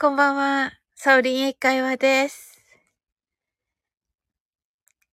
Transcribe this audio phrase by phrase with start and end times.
[0.00, 0.74] こんばんは。
[0.94, 2.62] サオリン英会話です。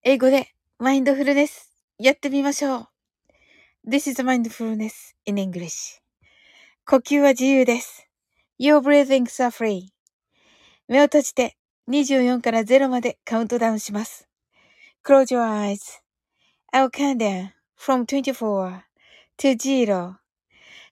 [0.03, 2.87] 英語でマインドフルネスやってみましょう。
[3.89, 6.01] This is mindfulness in English.
[6.85, 8.07] 呼吸は自由です。
[8.59, 9.87] Your breathings are free.
[10.87, 11.57] 目を閉じて
[11.89, 14.29] 24から0までカウントダウンします。
[15.03, 15.79] Close your eyes.
[16.71, 18.81] I'll count down from 24
[19.39, 20.13] to 0.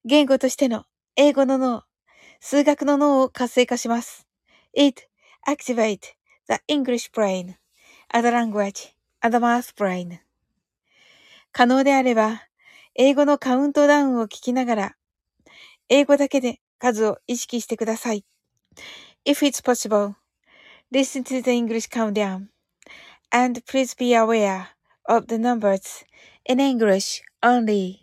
[0.04, 0.86] 言語としての
[1.16, 1.84] 英語の脳、
[2.46, 4.28] 数学の脳を活性化します。
[4.78, 5.08] It
[5.48, 6.00] activate
[6.50, 7.56] the English brain,
[8.14, 10.20] other language, and math brain.
[11.54, 12.42] 可能であれば、
[12.96, 14.96] 英語のカウントダウンを聞きながら、
[15.88, 18.26] 英語だけで数を意識してください。
[19.26, 20.16] If it's possible,
[20.92, 22.48] listen to the English countdown
[23.32, 24.66] and please be aware
[25.06, 26.06] of the numbers
[26.44, 28.03] in English only.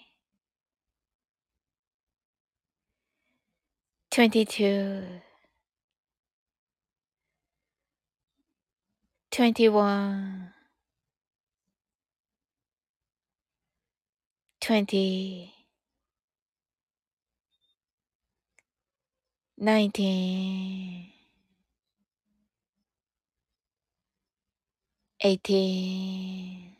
[4.11, 5.21] 22
[9.31, 10.51] 21
[14.59, 15.53] 20
[19.57, 21.13] 19
[25.23, 26.75] 18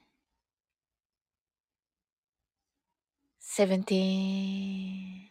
[3.40, 5.31] 17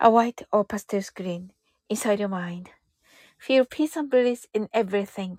[0.00, 1.52] a white or pastel screen
[1.88, 2.70] inside your mind.
[3.38, 5.38] Feel peace and bliss in everything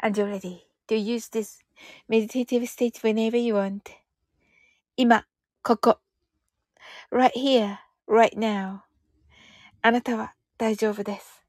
[0.00, 1.62] and you're ready to use this
[2.08, 3.90] meditative state whenever you want.
[4.96, 5.26] 今、
[5.62, 6.00] ここ。
[7.10, 7.78] right here,
[8.08, 8.80] right now.
[9.82, 11.44] あなたは大丈夫です。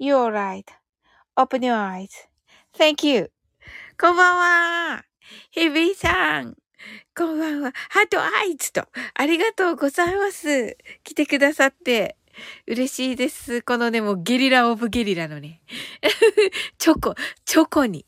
[0.00, 2.08] You're right.Open your
[2.76, 3.30] eyes.Thank you.
[3.98, 4.36] こんばん
[4.96, 5.04] は。
[5.50, 6.56] ヘビーさん。
[7.17, 7.73] こんばんは。
[7.89, 8.85] ハートアイズと。
[9.13, 10.77] ありがとうございます。
[11.03, 12.17] 来てくださって。
[12.67, 13.61] 嬉しいです。
[13.61, 15.61] このね、もうゲリラオブゲリラのね。
[16.77, 18.05] チョコ、チョコに。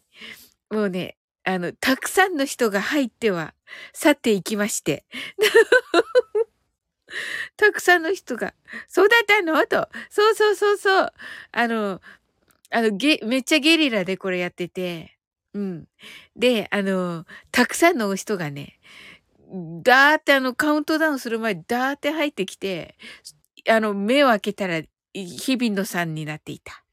[0.71, 3.53] もうね、あの、たくさんの人が入っては
[3.93, 5.05] 去っていきまして。
[7.57, 8.53] たくさんの人が、
[8.87, 9.65] そうだったの？
[9.67, 9.89] と。
[10.09, 11.13] そうそうそうそう。
[11.51, 12.01] あの、
[12.71, 15.17] あの、ゲ、めっちゃゲリラでこれやってて。
[15.53, 15.87] うん。
[16.35, 18.79] で、あの、たくさんの人がね、
[19.83, 22.95] ダーってあの、カウントダウンする前、ダーって入ってきて、
[23.69, 24.81] あの、目を開けたら、
[25.13, 26.83] 日々のさんになっていた。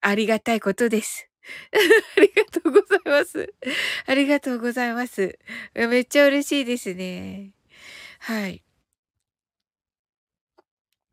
[0.00, 1.28] ありがたいことです。
[2.16, 3.54] ありがとうございます。
[4.06, 5.38] ありがとうございます。
[5.74, 7.52] めっちゃ嬉しいですね。
[8.18, 8.62] はい。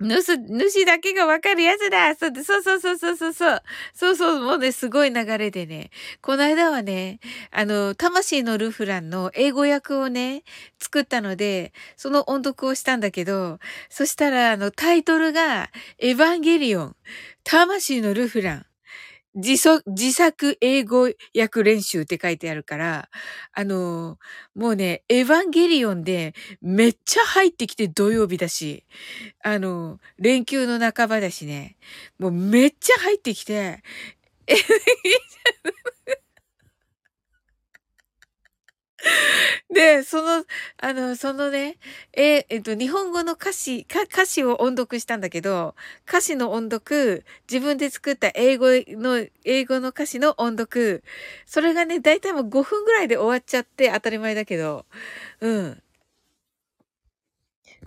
[0.01, 3.61] ぬす、主だけがわかるやつだそうそうそうそうそうそうそう。
[3.93, 5.91] そうそう、もうね、すごい流れでね。
[6.21, 7.19] この間はね、
[7.51, 10.43] あの、魂のルフランの英語訳をね、
[10.79, 13.59] 作ったので、その音読をしたんだけど、
[13.89, 15.69] そしたら、あの、タイトルが、
[15.99, 16.95] エヴァンゲリオン、
[17.43, 18.65] 魂のルフラン。
[19.35, 23.09] 自作、自作英語訳練習って書いてあるから、
[23.53, 24.17] あの、
[24.55, 28.83] もうね、エヴァンゲリオンでめっちゃ入ってきて土曜日だし、
[29.43, 31.77] あの、連休の半ばだしね、
[32.19, 33.83] もうめっちゃ入ってきて、
[39.73, 40.45] で、その、
[40.77, 41.77] あの、そのね、
[42.13, 45.75] え、えっと、日本語の歌詞、歌詞を音読したんだけど、
[46.07, 51.03] 歌詞の音読、自分で作った英語の、英語の歌詞の音読、
[51.45, 54.85] それがね、だいたいもう5分ぐらいで終わっちゃって当たり前だけど、
[55.41, 55.83] うん。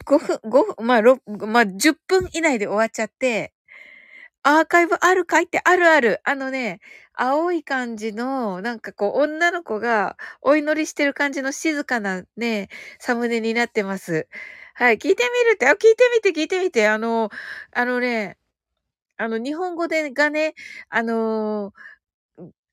[0.04, 3.53] 5分、5分、まあ、6、まあ、10分以内で終わっちゃって、
[4.46, 5.44] アーカイブあるかい？
[5.44, 6.20] ってあるある。
[6.24, 6.80] あのね、
[7.14, 12.68] 青い感じの、なんかこう、女の子がお祈りしてる感じの静かなね、
[12.98, 14.28] サムネになってます。
[14.74, 16.86] はい、聞いてみるって、あ、聞いてみて、聞いてみて。
[16.88, 17.30] あの、
[17.72, 18.36] あのね、
[19.18, 20.54] あの、日本語でがね、
[20.90, 21.72] あの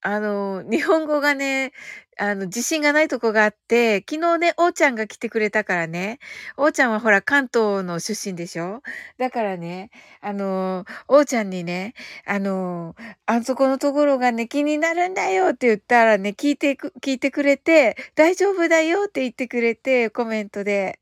[0.04, 1.74] あの、日本語がね、
[2.18, 6.20] あの、自信がないとこがあって、昨日ね、おーちゃんが来てくれたからね、
[6.58, 8.82] おーちゃんはほら、関東の出身でしょ？
[9.18, 9.90] だからね、
[10.22, 11.94] あの、おーちゃんにね、
[12.26, 21.00] あの、あそこのところがね、気になるんだよって言ったらね、聞いてく、聞いてくれて、大丈夫だよって言ってくれて、コメントで。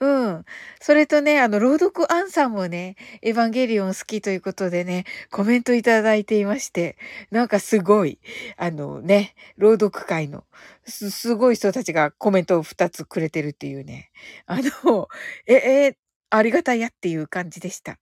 [0.00, 0.44] うん。
[0.80, 6.96] それとね、あの、朗読アンさんもね、エヴァンゲリオン好きということでね、コメントいただいていまして、
[7.30, 8.18] なんかすごい、
[8.56, 10.44] あのね、朗読会の、
[10.86, 14.10] す、すごい人たちがコメントを2つくれてるっていうね。
[14.46, 15.08] あの、
[15.46, 15.98] え、え、
[16.30, 17.98] ありがたいやっていう感じでした。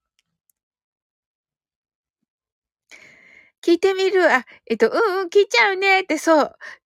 [3.62, 4.22] 聞いてみる？
[4.32, 6.42] あ、えっと、うんうん、聞いちゃうねって、そ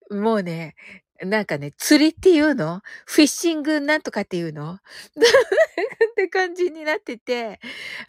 [0.09, 0.15] う。
[0.21, 0.75] もうね、
[1.23, 2.81] なんかね、釣りっていうの？
[3.05, 4.73] フィッシングなんとかっていうの？
[4.75, 4.79] っ
[6.15, 7.59] て感じになってて、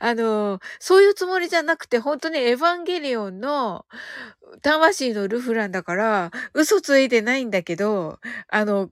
[0.01, 3.87] あの、そういうつもりじゃなくて、本当にエヴァンゲリオンの
[4.63, 8.19] 魂のルフランだから、嘘ついてないんだけど、
[8.49, 8.91] あの、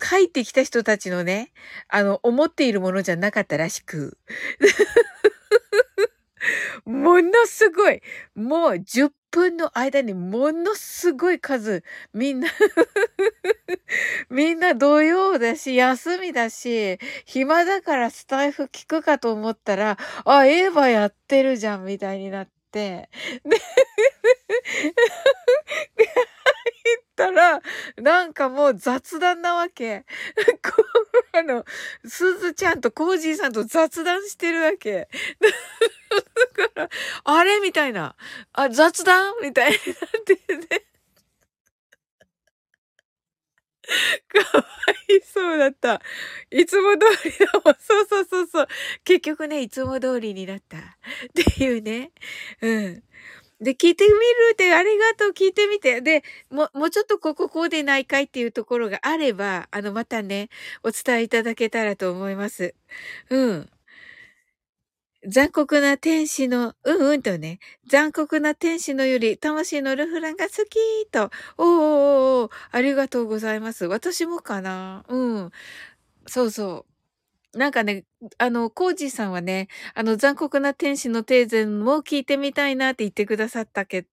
[0.00, 1.52] 入ってきた人たちのね、
[1.88, 4.18] あの、思っているものじゃなかったらしく。
[6.84, 8.02] ものすごい、
[8.34, 11.82] もう10分の間にものすごい数、
[12.12, 12.48] みんな
[14.30, 23.08] みんな土曜だし、休みだし、暇だからスタイフ聞くかと思ったら、あ、エヴァやってるじゃん、みたいになって。
[23.44, 23.56] で
[27.00, 27.60] ったら、
[27.96, 30.04] なんかもう雑談なわけ。
[31.36, 31.64] あの、
[32.04, 35.08] すずちゃんとコージーさんと雑談してるわけ。
[36.56, 36.90] だから、
[37.24, 38.16] あれみたいな。
[38.52, 40.84] あ、雑談みたいになってね。
[44.28, 44.64] かわ
[45.08, 46.00] いそうだった。
[46.50, 47.74] いつも通りだもん。
[47.78, 48.68] そうそうそうそう。
[49.04, 50.78] 結局ね、いつも通りになった。
[50.78, 50.80] っ
[51.34, 52.12] ていうね。
[52.62, 53.02] うん。
[53.60, 54.14] で、聞いてみる
[54.52, 56.00] って、ありがとう、聞いてみて。
[56.00, 60.48] で、も、もうちょっとこここうでないかいっていうところがあれば、あの、またね、
[60.82, 62.74] お伝えいただけたらと思います。
[63.30, 63.70] うん。
[65.26, 67.58] 残酷な天使の、うんうんとね、
[67.88, 71.30] 残酷な天使のより魂のルフランが好きと。
[71.56, 73.86] おーおーおーありがとうございます。
[73.86, 75.50] 私もかなうん。
[76.26, 76.93] そうそう。
[77.54, 78.04] なんかね、
[78.38, 84.06] あの、コージさんはね、あの、残酷な天使のテーゼンも聞いてみたいなって言ってくださったけ、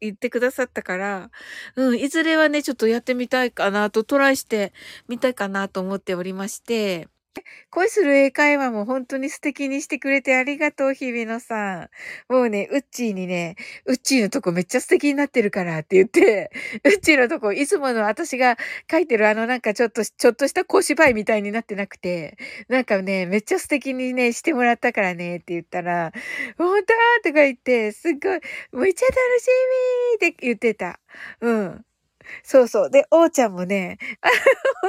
[0.00, 1.30] 言ってくださったから、
[1.76, 4.72] うん、いずれはね、ちょっとやってみたいかなと、トライして
[5.08, 7.08] みたいかなと思っておりまして、
[7.70, 11.88] 恋する英会話も本当に素敵にしてくれてありがとう、日比野さ
[12.28, 12.32] ん。
[12.32, 13.56] もうね、ウッチーにね、
[13.86, 16.50] ウッチーのとこめっちゃ素敵になってるからって言って、
[16.84, 18.56] ウッチーのとこ、いつもの私が
[18.90, 22.36] 書いてるあのなんかちょっと、ちょっとした小芝居みたいになってなくて、
[22.68, 26.12] なんかね、めっちゃ素敵にね、してもらったからねって言ったら、
[26.56, 26.94] 本当？
[27.24, 28.40] とか言って、すっごい、
[28.72, 29.46] めっちゃ楽し
[30.20, 31.00] みって言ってた。
[31.40, 31.84] うん。
[32.42, 32.90] そうそう。
[32.90, 34.32] で、おーちゃんもね、あの、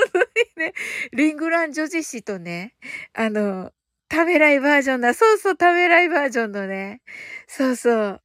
[0.04, 0.26] 本当に
[0.68, 0.74] ね、
[1.14, 2.76] リングラン女子誌とね、
[3.14, 3.72] あの、
[4.10, 5.14] ためらいバージョンだ。
[5.14, 7.02] そうそう、ためらいバージョンのね。
[7.48, 8.22] そうそう。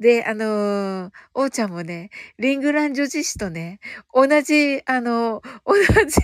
[0.00, 3.80] で、あのー、おーちゃんもね、リングラン女子誌とね、
[4.14, 5.74] 同じ、あの、同
[6.06, 6.20] じ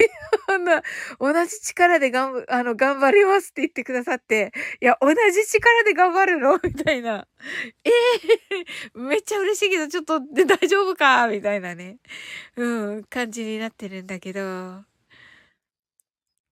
[0.54, 0.82] そんな、
[1.18, 6.58] 同じ力でがん、あの、頑張りますって言ってくださって、いや、同じ力で頑張るの？
[6.62, 7.26] みたいな。
[7.84, 11.26] ええー、めっちゃ嬉しいけど、ちょっと、で、大丈夫か？
[11.28, 11.98] みたいなね。
[12.56, 14.84] うん、感じになってるんだけど。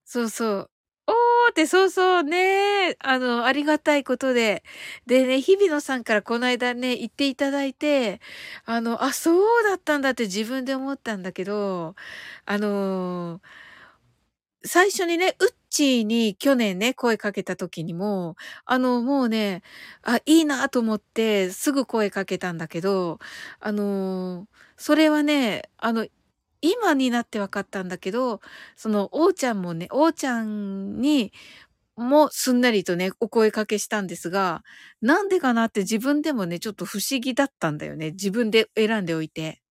[0.05, 0.71] そうそう。
[1.07, 2.97] おーって、そうそうね。
[3.01, 4.63] あの、ありがたいことで。
[5.07, 8.21] でね、日比野さんからこの間ね、言っていただいて、
[8.65, 11.95] あの、あ、そうだったんだって自分で思ったんだけど、
[12.47, 13.41] あの
[14.65, 19.63] 最初にね、ウッチーに去年ね、声かけた時にも、あの、もうね、
[20.03, 23.19] あ、いいなと思ってすぐ声かけたんだけど、
[23.61, 26.07] あのそれはね、あの、
[26.61, 28.41] 今になって分かったんだけど、
[28.77, 31.33] その、おーちゃんもね、おーちゃんに
[31.97, 34.65] もすんなりとね、お声かけしたんですが、
[35.03, 38.13] なんでかなって自分でもね、ちょっと不思議だったんだよね。
[38.13, 39.62] 自分で選んでおいて。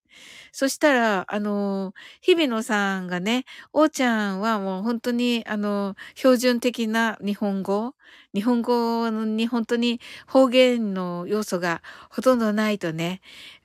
[0.51, 7.95] そしたら、あの、日比野さんがね、おーちゃんはもう本当に、あの、標準的な日本語、
[8.33, 13.21] 日本語に本当に方言の要素がほとんどないとね、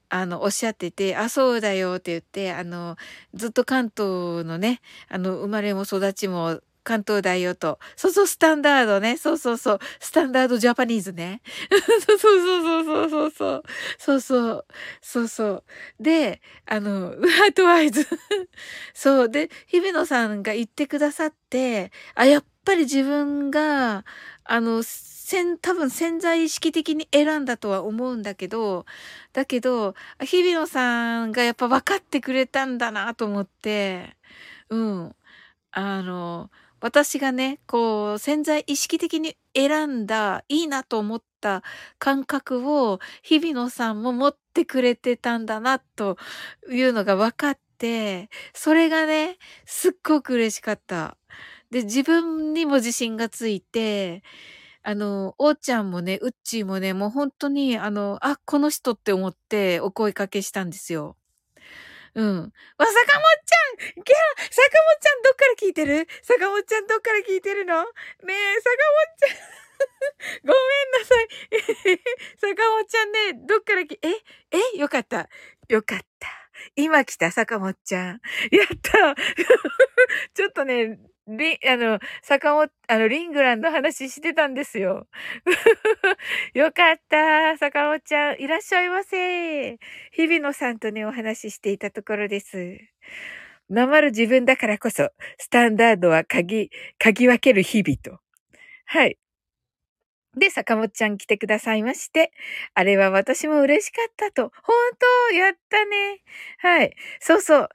[0.09, 2.97] あの、おっしゃってて、あ、そうだよって言って、あの、
[3.35, 7.79] ずっと関東のね、あの、生まれも育ちも関東だよと。
[7.97, 9.17] そうそう、スタンダードね。
[9.17, 9.79] そうそうそう。
[10.01, 11.43] スタンダードジャパニーズね。
[12.07, 13.63] そうそうそうそうそうそう。
[13.99, 14.67] そうそう。
[15.03, 15.65] そうそう。
[16.01, 18.07] で、あの、ハートワイズ。
[18.95, 19.29] そう。
[19.29, 24.05] で、日比野さんが言ってくださって、あ、やっぱり自分が、
[24.45, 28.87] あの、せん多分潜在意識的に選んだとは思うんだけど、
[29.33, 34.17] だけど、日比野さんがやっぱ分かってくれたんだなと思って、
[34.71, 35.17] うん。
[35.73, 36.51] あの、
[36.87, 41.65] 私がね、こう、潜在意識的に選んだ、いいなと思った
[41.99, 46.17] 感覚を、日比野さんも持ってくれてたんだな、と
[46.71, 51.17] いうのが分かって、それがね、すっごく嬉しかった。
[51.73, 54.23] で、自分にも自信がついて、
[54.85, 61.17] あの、おーちゃんもね、うっちーもね、もう本当に、あの、あ、この人って思ってお声かけしたんですよ。
[62.17, 62.41] うん。
[62.41, 62.97] わ、坂本
[63.45, 64.17] ちゃんギャ
[64.51, 66.09] 坂本ちゃんどっから聞いてる？
[66.23, 67.85] 坂本ちゃんどっから聞いてるの？
[67.85, 68.71] ねえ、坂
[69.05, 69.39] 本ちゃん
[70.49, 71.29] ごめんなさい。
[72.57, 74.09] 坂本ちゃんね、どっからき、え？
[74.51, 74.79] え？
[74.79, 75.29] よかった。
[75.69, 76.46] よかった。
[76.77, 78.21] 今来た、坂本ちゃん。
[78.51, 79.15] やった
[80.35, 80.99] ちょっとね、
[81.29, 85.09] リ、あの、坂本、あの、リングランド話してたんですよ。
[86.55, 87.57] よかった。
[87.59, 89.79] 坂本ちゃん、いらっしゃいませ。
[90.13, 92.79] 日比野さんとね、お話ししていたところです。
[93.69, 98.21] なまる自分だからこそ、スタンダードは鍵、鍵分ける日々と。
[98.87, 99.19] はい。
[100.37, 102.33] で、坂本ちゃん来てくださいまして、
[102.75, 104.53] あれは私も嬉しかったと。
[104.65, 104.75] 本
[105.31, 106.21] 当やったね。
[106.59, 106.95] はい。
[107.21, 107.69] そうそう。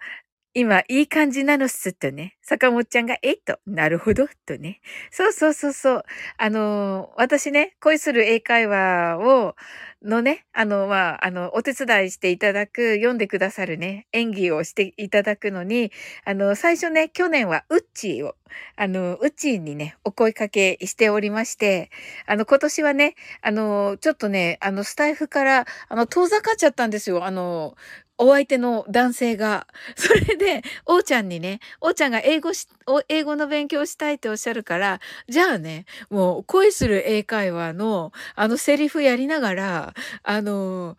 [0.55, 2.35] 今、いい感じなのっすとね。
[2.41, 4.81] 坂本ちゃんが、えっと、なるほど、とね。
[5.09, 6.03] そうそうそうそう。
[6.37, 9.55] あの、私ね、恋する英会話を、
[10.03, 15.91] のね、あの、まあ、あの、お手伝いしていただく、読んでくださるね、演技をしていただくのに、
[16.25, 18.35] あの、最初ね、去年はウッチーを、
[18.75, 21.89] あの、ウッチーにね、お声かけしておりまして、
[22.25, 27.23] あの、今年はね、あの、ちょっとね、あの、スタイフから、あの、遠ざかっちゃったんですよ。
[27.23, 27.75] あの、
[28.23, 29.67] お相手の男性が。
[29.95, 32.67] それで、おーちゃんにね、おーちゃんが英語し、
[33.09, 40.97] 英語の勉強したいっておっしゃるから、じゃあね、もう恋する英会話のあのセリフやりながら、あの、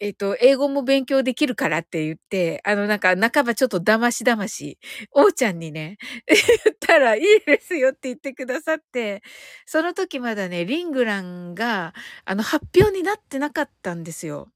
[0.00, 4.78] えっと、英語も勉強できるからって言って、あの、なんか、半ばちょっと騙し騙し、
[5.12, 6.38] おーちゃんにね、言
[6.74, 9.22] ったらいいですよって言ってくださって、
[9.66, 11.94] その時まだね、リングランが、
[12.26, 14.50] あの、発表になってなかったんですよ。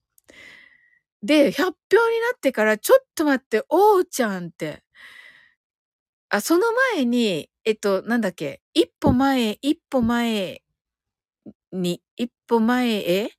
[1.24, 1.62] で、発
[1.92, 4.82] 表になってから、ちょっと待って、おーちゃんって。
[6.30, 10.62] あ、その前に、えっと、なんだっけ、一歩前、一歩前
[11.72, 13.30] に、一歩前へ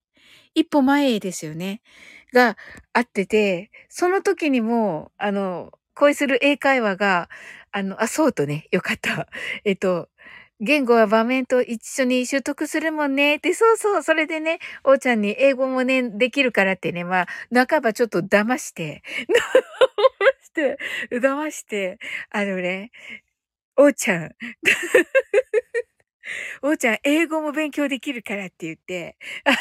[0.55, 1.81] 一歩前へですよね。
[2.33, 2.57] が
[2.93, 7.29] あってて、その時にも、あの、恋する英会話が、
[7.71, 9.27] あの、あ、そうとね、よかった。
[9.65, 10.09] えっと、
[10.61, 13.35] 言語は場面と一緒に習得するもんね。
[13.35, 17.27] って、そうそう、それでね、おーちゃんに英語もね、できるからってね、まあ、
[17.67, 20.77] 半ばちょっと騙して、騙して、
[21.11, 21.99] 騙して、
[22.31, 22.91] あのね、
[23.77, 24.31] おーちゃん、
[26.61, 29.57] おーちゃん、英語も勉強できるからって言って、あの、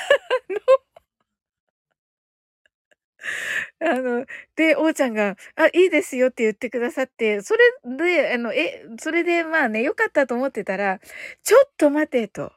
[3.84, 4.26] あの、
[4.56, 7.60] で、おーちゃんが、あ、いいですよって言ってくださって、それ
[7.96, 11.00] で、あの、え、それでまあね、よかったと思ってたら、
[11.42, 12.52] ちょっと待てと。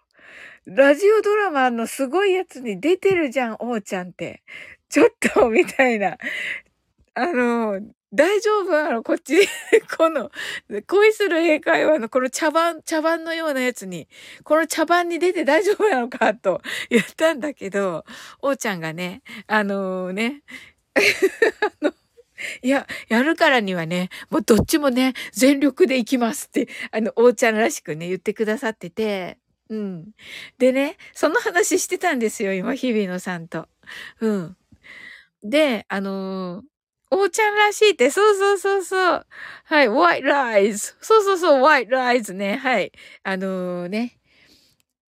[0.66, 4.44] ラジオドラマのすごいやつに出てるじゃん、おーちゃんって。
[4.90, 6.18] ちょっと、みたいな。
[7.16, 7.82] あの、
[8.14, 8.72] 大丈夫？
[8.72, 9.36] なのこっち、
[9.98, 10.32] この、
[10.88, 14.08] 恋する英会話のこの茶番、茶番のようなやつに、
[14.44, 16.34] この茶番に出て大丈夫なのか？
[16.36, 18.06] と言ったんだけど、
[18.42, 20.44] おーちゃんがね、あのー、ね、
[21.82, 21.94] あの、
[22.62, 29.38] いや、やるからにはね、もうどっちもね、全力で行きますって、あの、おーちゃんらしくね、言ってくださってて、
[29.70, 30.12] うん。
[30.60, 33.68] でね、その話してたんですよ、今、日比野さんと。
[34.22, 34.58] うん。
[35.44, 36.66] で、あのー
[37.10, 39.26] おーちゃんらしいって、そうそうそうそう。
[39.66, 40.96] はい、white lies。
[41.02, 42.58] そうそうそう、white lies ね。
[42.58, 42.92] はい。
[43.24, 44.20] あのー、ね。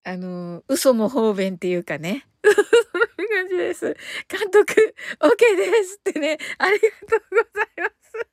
[0.09, 2.25] あの、嘘も方便っていうかね。
[2.43, 3.95] そういう感じです。
[4.27, 4.73] 監督、
[5.21, 6.39] OK ですってね。
[6.57, 8.29] ありがとうございます。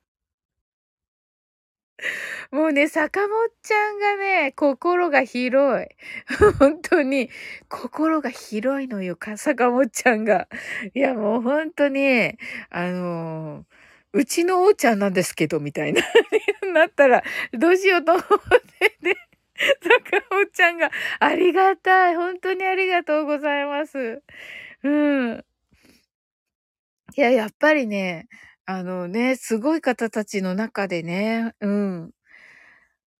[2.50, 5.88] もうね、坂本ちゃんがね、心が広い。
[6.58, 7.28] 本当に、
[7.68, 10.48] 心が広いのよ、坂本ちゃんが。
[10.94, 12.38] いや、もう本当に、
[12.70, 13.64] あのー、
[14.14, 16.00] うちのおちゃんなんですけど、みたいな、
[16.72, 18.24] なったら、どうしようと思っ
[18.78, 19.25] てね。
[19.82, 22.16] 坂本ちゃんが、ありがたい。
[22.16, 24.22] 本当にありがとうございます。
[24.82, 24.88] う
[25.34, 25.44] ん。
[27.14, 28.28] いや、やっぱりね、
[28.66, 32.10] あのね、すごい方たちの中でね、うん。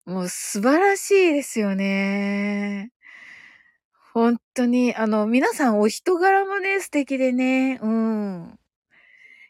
[0.05, 2.91] もう素晴らしいですよね。
[4.13, 8.59] ほんとに、あの、皆さんお人柄もね、素敵でね、うん。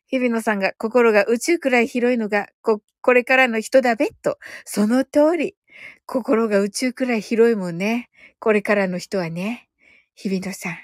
[0.09, 4.39] 日比野さんが心が宇宙くらい広いのが、こ、これからの人だべと。
[4.65, 5.57] その通り。
[6.07, 8.09] 心が宇宙くらい広いもんね。
[8.39, 9.69] これからの人はね。
[10.15, 10.79] 日比野さん。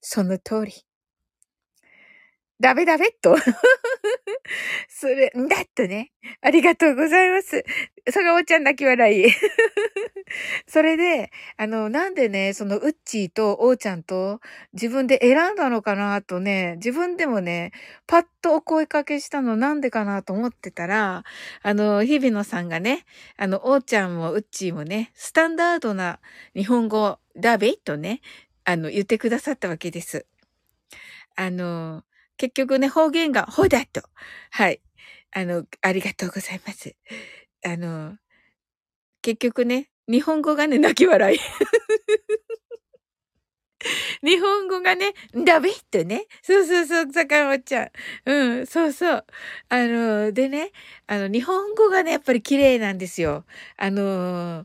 [0.00, 0.72] その通り。
[2.60, 3.36] ダメダメと。
[4.88, 6.12] それ、んだっとね。
[6.42, 7.64] ありがとうございます。
[8.10, 9.30] 坂本ちゃん泣き笑い。
[10.68, 14.40] それで、あの、なんでね、そのうっちーとおーちゃんと
[14.74, 17.72] 自分で選んだのかなとね、自分でもね、
[18.06, 21.24] パッとお声かけしたのなんでかなと思ってたら、
[21.62, 23.06] あの、日比野さんがね、
[23.38, 26.20] あの、おーちゃんもうっちーもね、スタンダードな
[26.54, 28.20] 日本語だべとね、
[28.64, 30.26] あの、言ってくださったわけです。
[31.36, 32.04] あの、
[32.40, 34.00] 結局ね、方言が、ほだと。
[34.50, 34.80] はい。
[35.30, 36.96] あの、ありがとうございます。
[37.62, 38.16] あの、
[39.20, 41.38] 結局ね、日本語がね、泣き笑い。
[44.24, 45.12] 日本語がね、
[45.44, 46.24] ダメとね。
[46.40, 47.90] そうそうそう、坂本ちゃん。
[48.24, 49.26] うん、そうそう。
[49.68, 50.72] あの、でね、
[51.08, 53.44] あの、日本語がね、やっぱり綺麗なんですよ。
[53.76, 54.64] あの、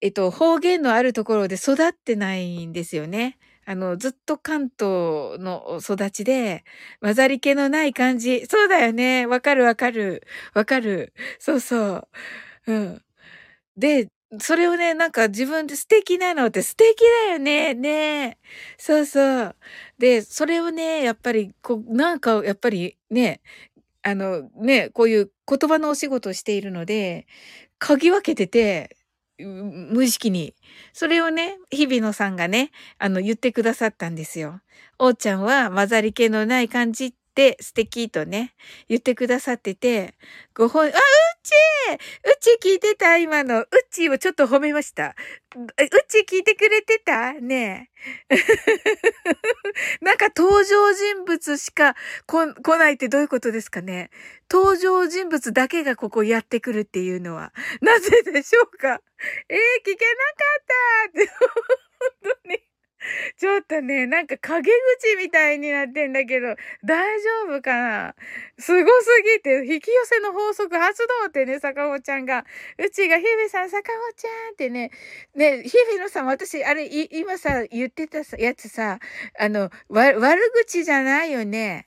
[0.00, 3.36] えっと、方言のあるところで育ってないんですよね。
[3.68, 6.64] あの、ずっと関東の育ちで、
[7.00, 8.46] 混ざり気のない感じ。
[8.46, 9.26] そうだよね。
[9.26, 10.22] わかるわかる。
[10.54, 11.12] わかる。
[11.40, 12.72] そうそう。
[12.72, 13.02] うん。
[13.76, 14.08] で、
[14.40, 17.74] それをね、なんか自分で素敵なのって素敵だよね。
[17.74, 18.38] ね
[18.78, 19.56] そうそう。
[19.98, 23.42] で、それをね、やっぱり、こう、なんか、やっぱりね、
[24.02, 27.26] あの、ね、こういう言葉のお仕事をしているので、
[27.80, 28.96] 嗅ぎ分けてて、
[29.40, 30.54] 無意識に。
[30.96, 34.62] それをね、日比野さんがね、あの、言ってくださったんですよ。
[34.98, 38.54] おーちゃんは混ざり気のない感じって素敵とね、
[38.88, 40.14] 言ってくださってて、
[40.54, 40.92] ご本、あ、う
[41.42, 41.52] ち
[42.24, 43.60] うち聞いてた今の。
[43.60, 45.14] うちをちょっと褒めました。
[45.54, 45.66] う
[46.08, 47.34] ち聞いてくれてた？
[47.34, 47.90] ね
[48.30, 48.36] え。
[50.04, 51.94] なんか登場人物しか
[52.26, 52.46] 来
[52.78, 54.10] ないってどういうことですかね
[54.50, 59.00] 登場人物だけがここやってくるっていうのは、なぜでしょうか？
[59.48, 60.64] えー、聞けなかっ
[61.14, 61.30] たって、
[62.24, 62.65] 本当に。
[63.38, 68.14] ちょっとね、なんか陰口みたいになってんだけど、大丈夫かな？
[68.58, 72.44] すごすぎて、引き寄せの法則発動ってね、坂本ちゃんが。
[72.78, 74.90] うちが、日比さん、坂本ちゃんってね、
[75.34, 78.98] ね、日比のさん、私、あれ、今さ、言ってたやつさ、
[79.38, 80.20] あの、悪
[80.64, 81.86] 口じゃないよね。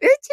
[0.00, 0.28] うち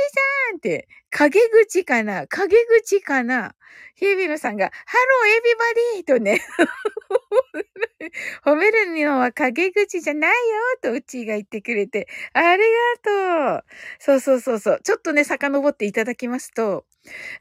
[0.51, 2.27] さんって、陰口かな？
[2.27, 3.55] 陰口かな？
[3.95, 5.65] ヒービルさんが、ハローエビバ
[6.05, 6.39] ディとね、
[8.43, 10.35] 褒めるのは陰口じゃないよ
[10.81, 12.63] とうちが言ってくれて、あり
[13.03, 13.71] がとう。
[13.99, 14.79] そうそうそうそう。
[14.83, 16.85] ちょっとね、遡っていただきますと、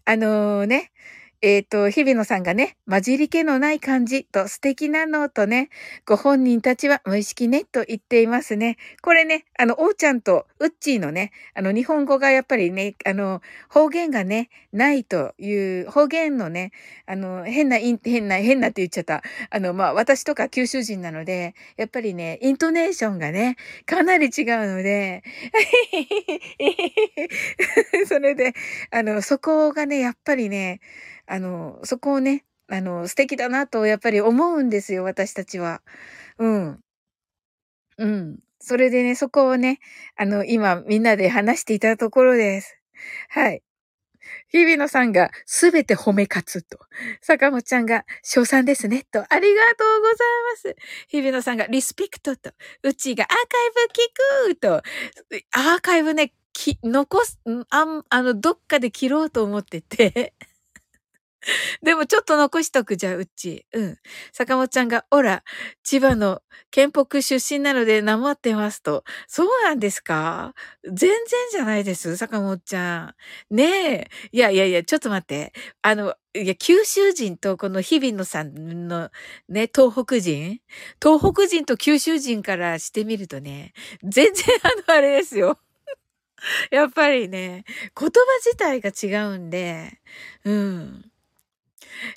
[0.05, 0.93] あのー、ね、
[1.47, 5.69] えっ、ー、と、日比野さんがね、混じり気のない感じと素敵なのとね、
[6.07, 8.79] ご本人たちは無意識ねと言っていますね。
[9.03, 15.53] これね、あの、おーちゃんとうっちーのね、あの、日本語がやっぱりね、あの、方言がね、ないとい
[15.83, 16.73] う、方言のね、
[17.05, 19.23] あの、変な、変な、変なって言っちゃった。
[19.51, 24.35] あの、まあ、私とか九州人なので、やっぱりね、イントネーションがね、かなり違う
[24.77, 25.23] ので、
[28.09, 28.55] それで、
[28.91, 30.81] あの、そこがね、やっぱりね、
[31.27, 35.83] あの、そこをね、あの、素敵だなとやっぱり思うんですよ、私たちは。
[36.39, 36.81] うん。
[37.99, 38.39] うん。
[38.61, 39.79] それでね、そこをね、
[40.17, 42.77] あの、今みんなで話していたところです。
[43.29, 43.63] はい。
[44.53, 46.79] 日比野さんがすべて褒め勝つと。
[47.23, 49.21] 坂本ちゃんが賞賛ですねと。
[49.33, 50.17] ありがとうござい
[50.53, 50.77] ます。
[51.09, 52.53] 日比野さんがリスペクトと。
[52.85, 53.41] うちがアーカイ
[54.49, 54.75] ブ聞くと。
[55.53, 60.35] アーカイブね、き、残す、あん、あの、どっかで切ろうと思ってて。
[61.83, 63.67] でもちょっと残しとくじゃ、うち。
[63.73, 63.99] うん。
[64.33, 65.43] 坂本ちゃんが、おら、
[65.83, 69.05] 千葉の県北出身なのでなまってますと。
[69.27, 70.55] そうなんですか？
[70.85, 71.19] 全然
[71.53, 73.15] じゃないです、坂本ちゃ
[73.51, 73.55] ん。
[73.55, 74.09] ねえ。
[74.33, 75.53] いやいやいや、ちょっと待って。
[75.83, 79.11] あの、いや、九州人とこの日比野さんの
[79.49, 80.61] ね、東北人？
[81.03, 85.59] 東北人と九州人からしてみるとね、全然あの、あれですよ。
[86.71, 87.65] やっぱりね、
[87.99, 88.11] 言葉
[88.45, 89.99] 自体が違うんで、
[90.45, 91.11] うん。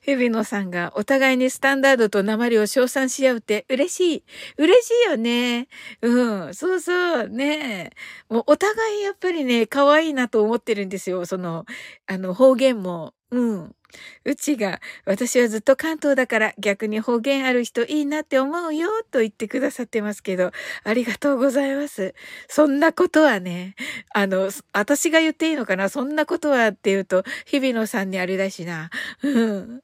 [0.05, 4.23] 日比野さんがお互いにスタンダードと鉛を称賛し合うって嬉しい。
[4.57, 5.67] 嬉しいよね。
[6.01, 6.53] うん。
[6.55, 7.29] そうそう。
[7.29, 7.91] ね
[8.29, 11.25] もうお互いやっぱりね、可愛いなと思ってるんですよ。
[11.25, 11.65] その、
[12.07, 13.13] あの、方言も。
[13.31, 13.76] うん。
[14.25, 20.51] うちが、私はずっと関東だから逆に方言ある人いいなって思うよと言ってくださってますけど、
[20.83, 22.13] ありがとうございます。
[22.47, 23.75] そんなことはね、
[24.13, 25.89] あの、私が言っていいのかな？
[25.89, 28.89] そんなことはって言うと、日比野さんにあれだしな。
[29.23, 29.81] うん。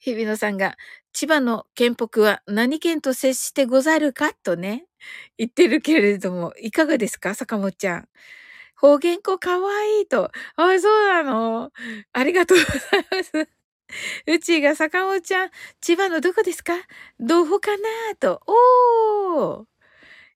[0.00, 0.76] 日比野さんが、
[1.12, 4.86] 千葉の県北は何県と接してござるかとね、
[5.38, 7.34] 言ってるけれども、いかがですか？
[7.34, 8.08] 坂本ちゃん。
[8.82, 10.30] 方言子かわいいと。
[10.56, 11.70] あ、そうなの？
[12.12, 13.48] ありがとうございます。
[14.26, 16.72] うちが坂本ちゃん、千葉のどこですか？
[17.20, 18.42] どこかなと。
[18.46, 19.64] おー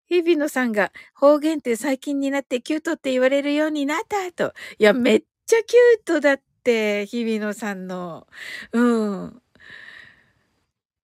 [0.08, 4.54] 日比野さんが方言って最近になってキュートって言われるようになったと。
[4.78, 8.28] いや、めっちゃキュートだって、日比野さんの。
[8.72, 8.80] う
[9.26, 9.42] ん。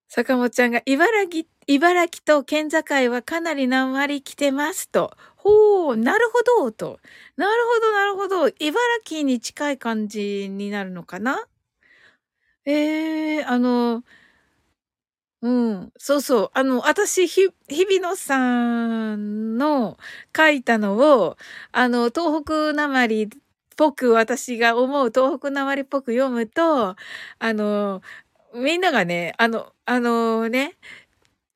[0.08, 2.78] 坂本ちゃんが、茨城、茨城と県境
[3.10, 5.16] はかなり何割来てますと。
[5.42, 7.00] ほう、なるほど、と。
[7.36, 8.48] なるほど、なるほど。
[8.48, 11.46] 茨城に近い感じになるのかな？
[12.64, 14.04] ええー、あの、
[15.42, 16.50] うん、そうそう。
[16.54, 19.98] あの、私、ひ、日比野さんの
[20.36, 21.36] 書いたのを、
[21.72, 23.28] あの、東北なまりっ
[23.76, 28.02] ぽく、私が思う東北なまりっぽく読むと、あの、
[28.54, 30.74] みんながね、あの、あのね、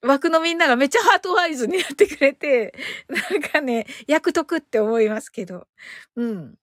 [0.02, 2.74] 枠のみんながめっちゃハートワイズになってくれて、
[3.09, 5.66] なんかね、役得って思いますけど。
[6.16, 6.59] うん。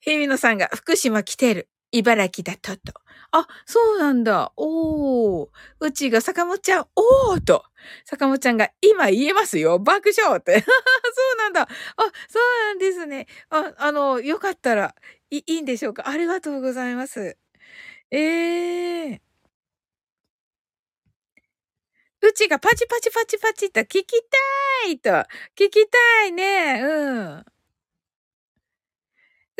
[0.00, 1.68] 日比野さんが福島来てる。
[1.90, 3.00] 茨城だとと。
[3.30, 4.52] あ、そうなんだ。
[4.56, 5.48] おー。
[5.80, 7.64] うちが坂本ちゃん、おーと。
[8.04, 9.78] 坂本ちゃんが今言えますよ。
[9.78, 10.60] 爆笑って。
[10.60, 10.66] そ
[11.34, 11.62] うなんだ。
[11.62, 11.68] あ、
[12.28, 13.26] そうなんですね。
[13.48, 14.94] あ、あの、よかったら
[15.30, 16.08] いいいんでしょうか。
[16.08, 17.38] ありがとうございます。
[18.10, 19.27] ええ。
[22.20, 25.10] うちがパチパチパチパチと聞きたいと。
[25.56, 26.80] 聞きたいね。
[26.82, 27.44] うん。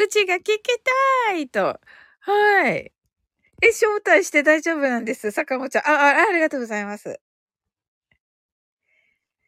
[0.00, 0.60] うちが聞き
[1.26, 1.80] たいと。
[2.20, 2.92] はい。
[3.60, 5.30] え、招待して大丈夫なんです。
[5.30, 5.82] 坂本ちゃん。
[5.86, 7.20] あ、あ、ありがとうございます。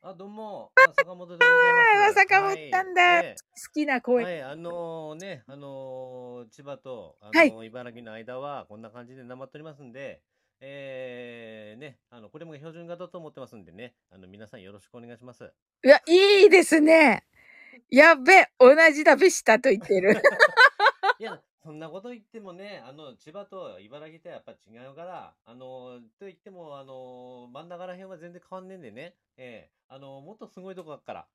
[0.03, 0.73] あ、どうも。
[0.77, 2.15] あ坂本でございます。
[2.15, 4.25] 坂本さんだ、はい、好きな声。
[4.25, 10.23] はい、あのー、ね、あのー、千葉と、あのーはい、茨城の間はこんな感じでなまっておりますんで、
[10.61, 15.53] えー、ね、あの、これも標準型と思ってますんでね、あの、皆さんよろしくお願いします。
[15.85, 17.25] いや、いいですね。
[17.89, 20.21] やっべ、同じだべしたと言ってる。
[21.19, 31.27] いや、そんなこと言ってもね、あの、千葉と茨城とやっぱ違うから、あの、と言っても、あの、真ん中ら辺は全然変わんねえんでね、ええー、あの、もっとすごいとこだから。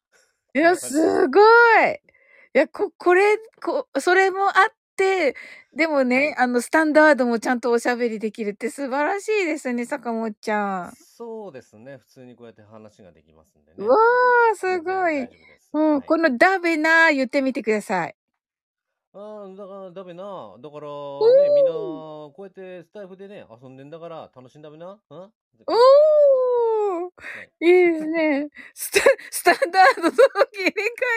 [0.54, 10.94] いや、 すごいいや、こ、これ、こ、それもあって、でもね、あの、スタンダードもちゃんとおしゃべりできるって素晴らしいですね、坂本ちゃん。
[10.96, 13.78] そうですね、普通にこうやって話ができますんでね。
[13.80, 15.28] うわー、すごい。
[15.74, 18.16] うん、はい、このダベなー言ってみてください。
[19.14, 20.24] ああ、だから、ダメな。
[20.60, 25.00] だから、ね、みんな、こうやってスタイフでね、遊んでんだから、楽しんだべな。
[25.10, 25.18] うん？
[25.18, 27.12] おー
[27.62, 28.50] いいですね。
[28.74, 29.00] スタ、
[29.32, 30.74] スタンダードの切り替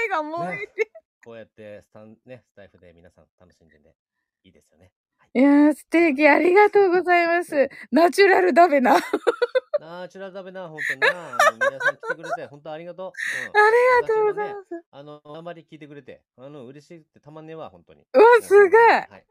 [0.06, 0.92] えが燃えて。
[1.28, 3.96] こうやってスタン、ね、スタイフで皆さん楽しんでね、
[4.44, 4.92] いいですよね。
[5.34, 6.26] いやー、素敵。
[6.26, 7.68] ありがとうございます。
[7.92, 8.96] ナチュラルダベな。
[9.78, 11.36] ナチュラルダベな、本当にな。
[11.52, 13.12] 皆さん来てくれて、本当ありがとう。
[13.54, 14.68] うん、ありがとうございます。
[14.90, 18.06] あの、あまり聞いてくれて、あの、嬉しいってたまんねえわ、本当に。
[18.10, 18.90] うわ、すごい。
[18.90, 19.26] はい、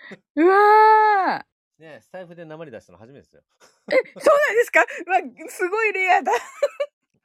[0.36, 1.82] うわー。
[1.82, 3.42] ねスタイフで鉛出したの初めてですよ。
[3.92, 4.80] え、そうなんですか？
[4.80, 4.86] わ、
[5.50, 6.32] すごいレアだ。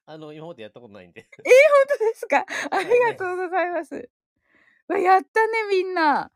[0.09, 1.21] あの、今までやったことないんで。
[1.21, 2.45] えー、 本当ですか？
[2.71, 4.09] ありがとうございます。
[4.87, 6.31] わ、やったね、みんな。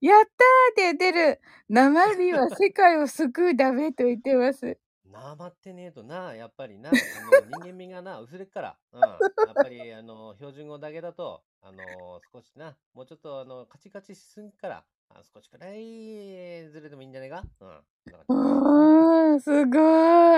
[0.00, 1.40] やったーって言ってる。
[1.68, 4.78] 鉛は世界を救うだめと言ってます。
[5.04, 8.78] なまってねえとな、やっぱりな、あの人間味がな、薄れっから。
[8.92, 9.00] うん。
[9.00, 9.18] や
[9.50, 17.44] っぱり、あの、標準語だけだと、あの、少しな、もうちょっと、あの、カチカチしすぎっから、あ少しくらいずれてもいいんじゃねえか？
[17.60, 17.80] うん。
[18.04, 19.78] そんな感じですうーん、すご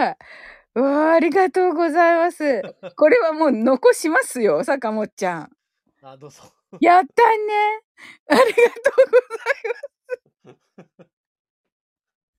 [0.04, 0.58] い。
[0.74, 2.62] うわあ、ありがとうございます。
[2.96, 5.57] これはもう残しますよ、坂本ちゃん。
[6.02, 6.42] あ、どうぞ。
[6.81, 7.83] やったね。
[8.28, 10.57] ありがとうござい
[10.98, 11.11] ます。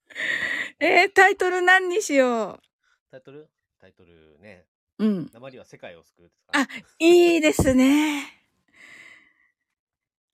[0.80, 2.60] えー、タイトル何にしよ
[3.12, 3.50] タイトル？
[3.80, 4.66] タイトルね、
[5.00, 5.06] う。
[5.06, 5.30] うん。
[5.34, 6.68] 鉛は世界を救うですか、あ、
[7.00, 8.40] いいですね。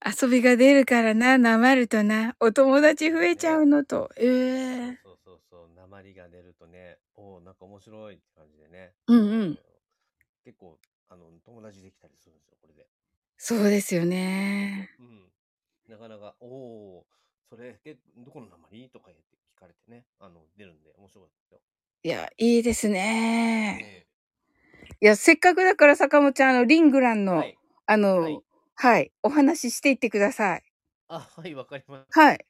[0.05, 2.36] 遊びが出るからな、なまるとな。
[2.39, 4.12] お友達増えちゃうのと。
[4.17, 8.93] ええそうそうそう、鉛が出るとね、おお、なんか面白いって感じでね。
[9.08, 9.60] うんうん。
[10.43, 10.78] 結構、
[11.10, 12.88] あの、友達できたりするんですよ、これで。
[13.38, 14.89] そうですよね。
[14.99, 15.32] うん。
[15.89, 17.06] なかなか、おお、
[17.49, 21.62] それ、え、どこの鉛とか言って聞かれてね、あの、出るんで面白かったですよ。
[22.04, 24.06] いや、いいですね。
[24.06, 24.06] え
[25.01, 27.58] いや、せっかくだから坂本ちゃん、あの、リングランはい。
[27.86, 28.41] あの、はい。
[28.75, 30.63] はい、お話ししていってください。
[31.08, 32.45] あ、はい、わかりましはい。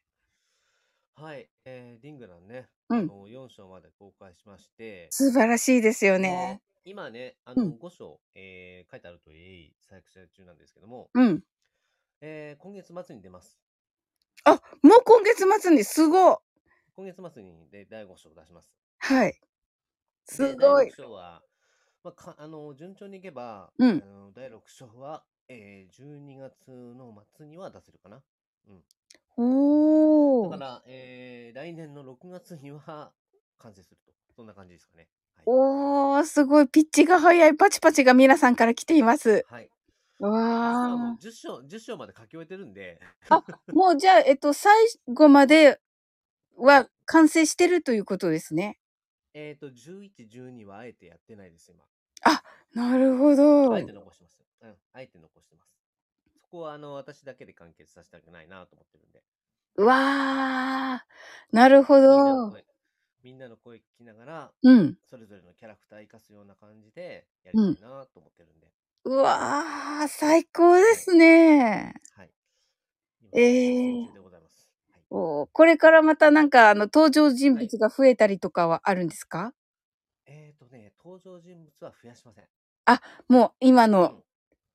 [1.17, 1.23] た。
[1.23, 1.49] はい。
[1.65, 2.99] えー、リングランね、うん。
[2.99, 6.61] あの、4章まで公開しまして、素晴らしいですよで、ね。
[6.83, 7.77] 今ね、あの、うん。
[7.81, 11.43] 5章、えー、書いてあるといい作成中なんですけども、うん。
[12.21, 13.59] えー、今月末に出ます。
[14.43, 16.41] あ、もう今月末にすご
[16.95, 18.71] 今月末にで第5章を出します。
[18.99, 19.39] はい。
[20.25, 20.91] すで、第6ごい。
[20.91, 21.41] 章は、
[22.03, 23.99] まあ、かあの順調にいけば、あうん。
[23.99, 28.21] の第6章は、えー、12月の末には出せるかな。
[28.67, 28.83] うん。
[30.49, 30.57] だ。
[30.57, 33.11] から、えー、来年の6月には
[33.59, 34.13] 完成すると。
[34.35, 35.07] そんな感じですかね。
[35.35, 35.43] はい。
[35.45, 36.67] おー、すごい。
[36.67, 37.55] ピッチが速い。
[37.55, 39.45] パチパチが皆さんから来ています。
[39.49, 39.69] はい。
[40.19, 41.25] わー。
[41.25, 44.73] 10章、10章まで書き終えてるんで、あ、もうじゃあ、えっと、最
[45.07, 45.79] 後まで
[46.57, 48.79] は、はい完成してるということですね。
[49.33, 51.83] えっ、と、11、12はあえてやってないです、今。
[52.23, 52.41] あ、
[52.73, 53.85] なるほあえど。
[53.85, 54.43] て残してます。
[54.61, 55.69] うん、あえて残してます。
[56.41, 59.23] そこは、あの、私だけで完結させたくないなと思ってるんで。
[59.77, 61.55] うわー。
[61.55, 62.49] なるほみんなのど。
[62.49, 62.65] 声、
[63.23, 64.97] みんなの声聞きながら、うん。
[65.03, 67.77] それぞれのキャラクター生かすような感じでやうん。
[67.77, 68.71] りたいなと思ってるんで。
[69.03, 71.05] うわー、最高ではい。
[71.05, 71.93] すね。
[72.11, 72.31] はい。
[73.21, 74.05] 今、え作成ー。
[74.05, 74.69] 中でございます。
[74.91, 75.03] はい。
[75.09, 77.71] おーこれからまたなんか、あの、登場人はい。
[77.71, 79.53] 物が増えたりとかはあるんですか？
[80.27, 82.45] えーとね、登場人物は増やしません。
[82.85, 84.15] あ、もう今うの。
[84.19, 84.23] ん。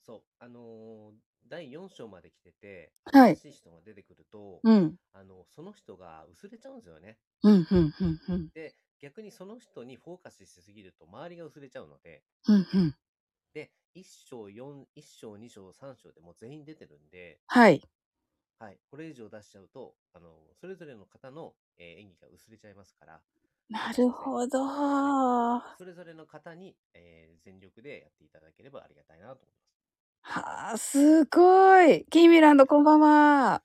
[0.01, 0.23] そう。
[0.39, 1.10] あのー
[1.51, 3.35] 第4章まで来てて、はい。
[3.37, 4.97] 新しい人が出てくると、うん。
[5.13, 7.19] あの、その人が薄れちゃうんですよね。
[7.43, 8.51] うん、うん、うん、うん。
[8.55, 12.97] で、逆にその人にフォーカスしすぎると周りが薄れちゃうので、うん、うん。
[13.53, 17.83] で、1章、4、1章、2章、3章でもう全員出てるんで、はい。
[18.61, 23.23] はい、これ以上出しちゃうと、あの、それぞれの方の、えー演技が薄れちゃいますから、
[23.71, 23.91] な。
[23.93, 24.65] るほど。
[24.67, 25.81] はい。
[25.81, 29.70] それぞれの方に、えー全力でやっていただければありがたいなと思います。
[30.23, 32.05] はあ、すごい。
[32.11, 33.63] キーミランド、こんばんは。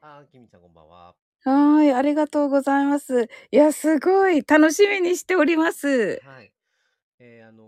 [0.00, 1.14] あー、きみちゃんこんばんは。
[1.44, 3.28] はーい、ありがとうございます。
[3.50, 4.42] いや、すごい。
[4.42, 6.20] 楽しみにしております。
[6.24, 6.52] はい。
[7.18, 7.66] えーあの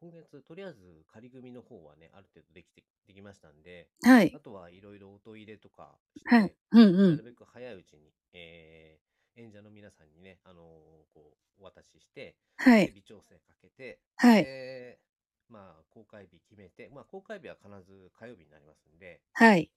[0.00, 4.36] 今月、とりあえず仮組の方はね、ある程度できて、できましたんで、はい。
[4.36, 6.48] あとはいろいろ音入れとかしはい。
[6.48, 7.10] て、うんうん。
[7.10, 9.04] なるべく早いうちに、えー
[9.36, 10.64] 演者の皆さんにね、あのー
[11.12, 12.92] こう、お渡しして、で、はい。
[12.94, 14.44] 微調整かけて、はい。
[14.44, 15.00] で、
[15.48, 19.70] まあ、公開日決めて、まあ、公開日は必ず火曜日になりますんで、はい。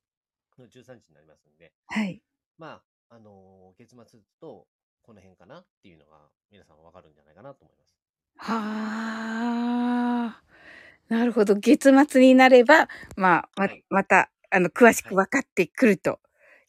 [0.58, 2.22] の13日になりますんで、はい。
[2.58, 4.68] まあ、あのー月末と
[5.04, 7.98] この辺かなっていうのが皆さんわかるんじゃないかなと思います。
[8.38, 10.44] はあ。
[11.10, 11.56] なるほど。
[11.56, 13.84] 月末になれば、まあ、ま、はい。
[13.90, 15.26] また、あの、詳しくはい。
[15.26, 16.20] 分かってくると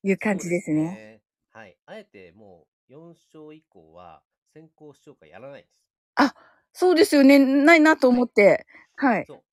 [0.03, 0.83] いう感じですすね。
[0.83, 1.23] ね。
[1.51, 1.77] はい。
[1.87, 5.89] あえてもう4章以降は先行視聴会やらないです。
[6.17, 6.35] あ、
[6.75, 7.39] そうですよね。
[7.39, 8.19] ないなとはい。
[8.19, 8.67] 思って。
[8.97, 9.27] はい。
[9.27, 9.45] そう。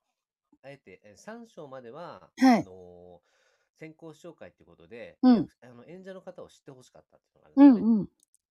[0.63, 2.63] あえて、え3章までは、あはい。
[2.63, 3.35] のー
[3.77, 5.35] 先行視聴会っていうことで、うん。
[5.35, 7.93] 役あの演者の方を知ってほしかったっていうのがあうんるんですよね。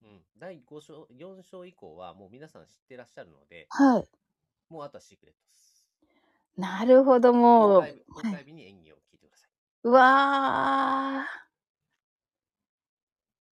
[0.03, 0.11] うん。
[0.11, 0.25] うん。
[0.39, 4.09] 第5章、4章以降はもう皆さん知ってらっしゃるので、はい。
[4.69, 5.87] もうあとはシークレットです。
[6.57, 7.81] なるほど、公もう。
[7.81, 8.33] 開日、公はい。
[8.33, 9.51] 開日に演技を聞いてください。
[9.85, 11.27] うわあ。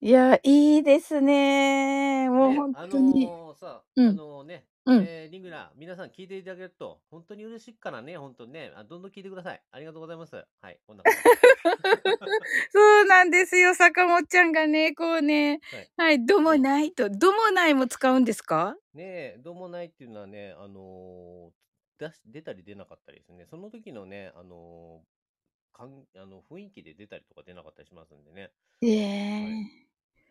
[0.01, 2.29] いや、いいですね。
[2.29, 3.27] もうね、ほんあとに。
[3.27, 4.17] のーさ、あうん。
[4.17, 5.05] のね、うん。
[5.07, 9.63] えーリングラー、皆さん聞いていただけると、本当に嬉しいからね、本当にね、あ、どんどん聞いてください。
[9.71, 10.35] ありがとうございます。
[10.61, 11.33] はい、こんな感じです。
[12.73, 13.75] そうなんですよ。
[13.75, 15.91] 坂本ちゃんがね、こうね、はい。
[15.97, 16.57] はい、ども。
[16.57, 17.09] ないと。
[17.09, 18.77] どもないも使うんですか？
[18.95, 21.53] ねえ、どうもないっていうのはね、あのー
[21.99, 23.47] 出し出たり出なかったりですね。
[23.47, 28.51] その時のね、あのーかんあの、雰囲気で出たりとか出なかったりしますんでね。
[28.83, 29.45] え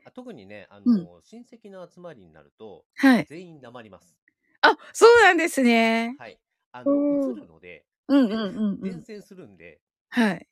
[0.03, 0.13] はい。
[0.13, 1.03] 特にね、あうん。
[1.03, 3.25] の、親戚の集まりになると、はい。
[3.25, 4.17] 全員なまります。
[4.61, 6.15] あ、そうなんですね。
[6.19, 6.39] はい。
[6.71, 6.91] あの、
[7.31, 8.81] 映るので、うんでうんうんうん。
[8.81, 10.47] 伝染するんで、はい。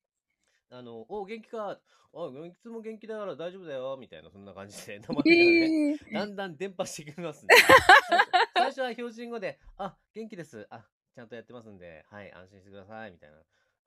[0.72, 1.80] あの、お元気か、
[2.14, 13.38] あ、いつも元気だから大丈夫だよ、みたいな、そんな感じで、なまりながらね、ええだんだん伝播してきますんで、最初最初は標準語で、あ、元気です、あ、ちゃんとやってますんで、はい、安心してください、みたいな。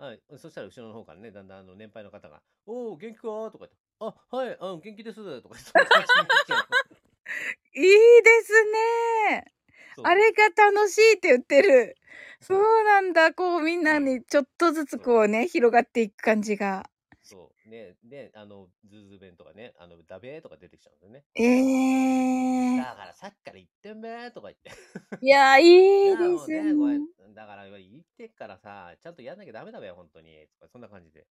[0.04, 6.66] はい、そしたら後ろの方からね、だんだんあの年配の方が、おー、元気かとか言って、あ、はい、あ元気です、とか、そんな感じになっちゃう。
[7.74, 8.64] いいです
[9.30, 9.52] ね。
[10.02, 11.96] あれが楽しいって言ってる。
[12.40, 13.32] そうなんだ。
[13.32, 16.84] こうみんなにちょっとずつこうね、広がっていく感じが。
[17.22, 17.70] そう。
[17.70, 21.24] ね、で、あの、ズーズー弁とかね、あの、ダベーとか出てきちゃうんですよね。
[21.36, 24.70] ええだからさっきから言ってんべーとか言って。
[25.24, 26.98] いや、いいですね、ね。
[27.34, 27.80] だから言っ
[28.18, 30.46] てっからさ、ちゃんとやんなきゃダメだべよ、本当に。
[30.58, 31.26] とか、そんな感じで。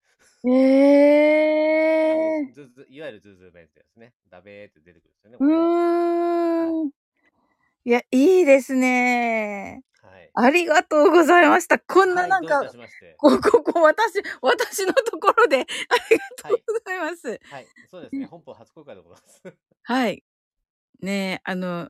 [0.46, 4.14] ええーいわゆるズーズー弁ってやつね。
[4.30, 5.38] ダベーって出てくるんですよね。
[5.40, 6.92] うーん。
[7.86, 9.84] いや、いいですね。
[10.02, 10.32] はい。
[10.34, 11.80] ありがとうございました。
[11.80, 13.16] こんなはい、なんかどういた、しまして。
[13.18, 17.40] ここ、こ、私、私のところで、ありがとうございます。
[17.44, 18.26] はい、そうですね。
[18.26, 19.44] 本邦初公開でございます。
[19.84, 20.24] はい。
[21.02, 21.90] ねえ、あの、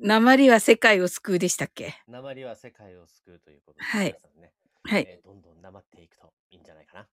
[0.00, 1.94] ナマリは世界を救うでしたっけ？
[2.08, 4.52] ナマリは世界を救うということで、はいね、
[4.84, 5.06] はい。
[5.08, 7.08] えーどんどん訛っていくといいんじゃないかな。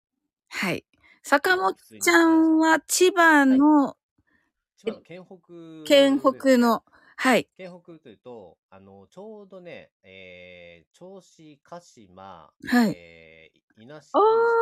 [0.49, 0.85] はい。
[1.21, 3.97] 坂本ちゃんは千葉の
[4.77, 6.83] 千葉の県北、県北の、
[7.19, 7.49] はい。
[7.55, 14.53] 県北というと、あの、ちょうどね、えー、銚子、鹿島、はいえー、稲市、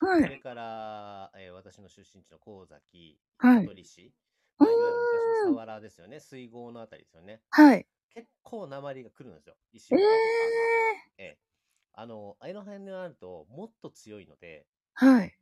[0.00, 0.38] あーはそれい。
[0.38, 4.14] から、えー私の出身地の神崎、はい香取市、
[4.60, 7.42] うーんまあいわゆる昔の佐原ですよね、水郷のあたりですよね。
[7.50, 7.86] はい。
[8.10, 9.56] 結構鉛が来るんですよ。
[9.72, 10.54] 石え岡とか
[11.04, 11.38] えええ
[11.94, 15.06] あの、あの辺になると、もっと強いので、ー。
[15.06, 15.35] はい。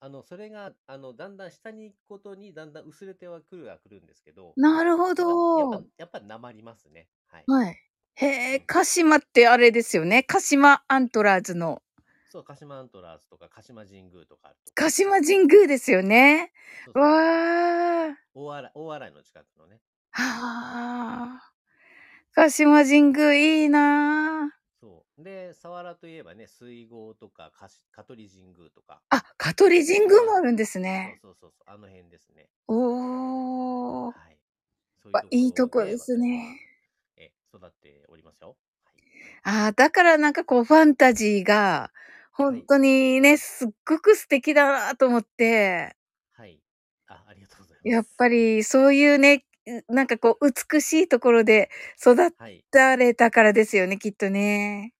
[0.00, 7.08] あの、それが、あの、だんだん下に行くことに、だんだん薄れてはくるはくるんですけど、なるほやっぱ、やっどぱ。、やっぱ鉛りますね。
[7.26, 7.46] はい。
[7.46, 7.76] はい。
[8.14, 10.22] へえ、うん鹿島ってあれですよね。
[10.22, 11.82] 鹿島アントラーズの。
[12.28, 14.72] そう、鹿島アントラーズとか、鹿島神宮とかあると。
[14.74, 16.52] 鹿島神宮ですよね。
[16.84, 18.16] そうそうわー。
[18.34, 19.80] 大洗、大洗の近くのね。
[20.12, 21.52] はあ。
[22.34, 25.22] 鹿島神宮いいなあそう。
[25.22, 29.02] で、佐原といえばね、水郷とか、かし香取神宮とか。
[29.10, 31.18] あ、香取神宮もあるんですね。
[31.22, 32.48] そうそうそう、あの辺ですね。
[32.66, 34.12] おー。
[34.12, 34.38] はい。
[35.02, 36.58] そうわいいとこですね。
[37.18, 38.56] え、育っておりますよ。
[38.84, 39.02] はい。
[39.44, 41.92] ああ、だからなんかこうファンタジーが、
[42.32, 45.94] 本当にね、すっごく素敵だなと思って、
[46.32, 46.62] はい。
[47.06, 47.88] あ、ありがとうございます。
[47.88, 49.49] やっぱりそういうね、う
[49.88, 52.64] なんかこう美しいところで育はい。
[52.70, 54.94] たれたからですよね、きっとね。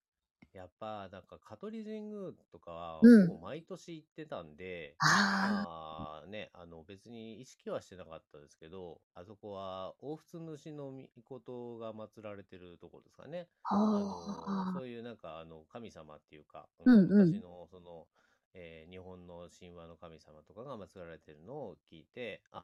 [0.53, 13.47] やっぱ、なんか、香取神宮とかは、う毎年行ってたんで、あまあね、あの別に意識はしてなかったですけど、あそこは大仏主の御事が祀られてるところですかね。
[13.63, 18.07] あ、のそういうなんかあの神様っていうか、うんうん昔のその、
[18.53, 22.63] えー日本の神話の神様とかが祀られてるのを聞いて、あ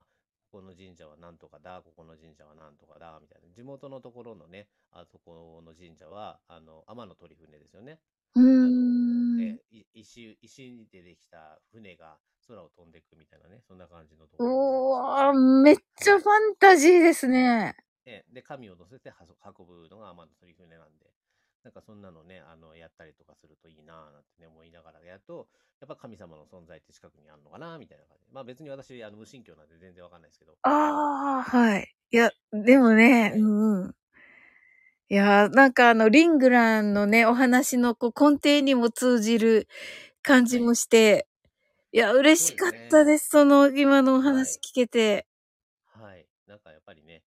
[0.51, 3.53] ここの神社はなんとかだ、ここの神社はなんとかだ、みたいな。
[3.53, 7.99] 地元のところのね、あそこの神社は、あの、天の鳥船ですよね。
[8.35, 9.41] うん。
[9.41, 17.75] えい石、石でできた船が空を飛んでいくみたいなね、そんな感じのところおー、めっちゃファンタジーですね。
[18.05, 19.11] ええで、神を乗せて
[19.43, 21.11] 運ぶのが天の鳥船なんで、
[21.67, 25.49] なんかそんなのね、あの、やったりとかするといいなぁなんてね、思いながらやると、
[25.81, 28.31] やっぱ神様の存在って近くにあるのかなみたいな感じで。
[28.31, 30.53] まあ別に私、あの、無神教なんで全然わかんないですけど。
[30.61, 31.93] ああ、はい。
[32.11, 33.95] いや、でもね、うんうん。
[35.09, 39.67] いや、なんかあの、リングランのね、お話のこう根底にも通じる
[40.21, 41.27] 感じもして、
[41.91, 43.27] いや、嬉しかったです。
[43.27, 45.27] その、今のお話聞けて。
[45.83, 46.25] はい。
[46.47, 47.23] なんかやっぱりね、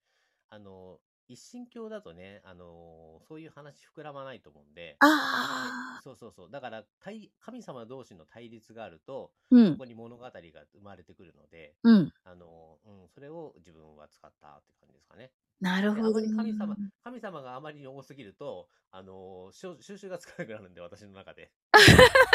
[0.48, 0.99] あの、
[1.31, 6.51] 一神教だとね、あの、そういう話膨らまないと思うんで、ああ、そうそうそう。
[6.51, 12.12] だから、対神様同士の対立があると、うん、そこに物語が生まれてくるので、うん。
[12.25, 15.31] あの、うん、それを自分は使ったって感じですかね。
[15.61, 16.21] なるほど。
[16.21, 21.53] であまり神様、神様があまりに多すぎると、あの、しょ収集がつかなくなるんで、私の中で。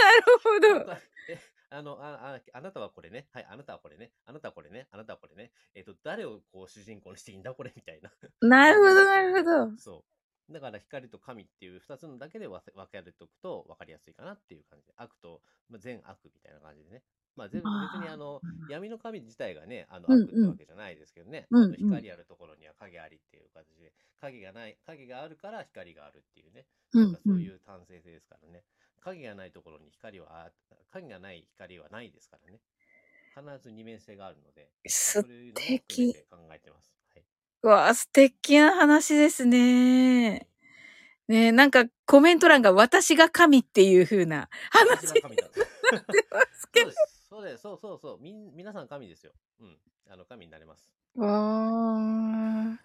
[0.06, 0.94] なるほど。
[1.30, 1.40] え、
[1.70, 3.28] あの、あ、あ、あなたはこれね。
[3.32, 4.12] はい、あなたはこれね。
[4.26, 4.88] あなたはこれね。
[4.92, 5.52] あなたはこれね。
[5.74, 8.12] えっ、と、誰をこう主人公にしていいんだこれみたいな。
[8.42, 9.78] なるほど、なるほど。
[9.78, 10.06] そ
[10.50, 10.54] う。
[10.54, 14.94] だから光と神っていう二つのだけで分分けておくと分かりやすいかなっていう感じで。
[14.96, 17.04] 悪と、まあ、善悪みたいな感じでね。
[17.36, 21.48] まあ、全部別にあの、闇の神自体がね、あの、うんうん悪ってわけじゃないですけどね。
[21.50, 23.92] うんうん光あるところには影ありっていう形で、
[24.22, 26.66] 影がない、影があるから光があるっていうね。
[26.94, 28.64] うんなんかそういう単性性ですからね。
[29.06, 30.52] 影がないところに光はあ、
[30.92, 32.60] 影がない光はないですからね。
[33.36, 36.14] 必ず二面性があるので、素敵。
[36.14, 36.92] て考えてます。
[37.14, 37.68] はい。
[37.68, 40.48] わあ、素敵な話ですね。
[41.28, 45.14] ねなんかコメント欄が私が神っていう風な話。
[45.14, 46.92] になってますけど。
[46.92, 47.26] そうです。
[47.30, 47.62] そうです。
[47.62, 48.20] そうそうそう。
[48.22, 49.34] みん、皆さん神ですよ。
[49.60, 49.78] うん。
[50.10, 50.90] あの、神になれます。
[51.16, 52.80] わあ。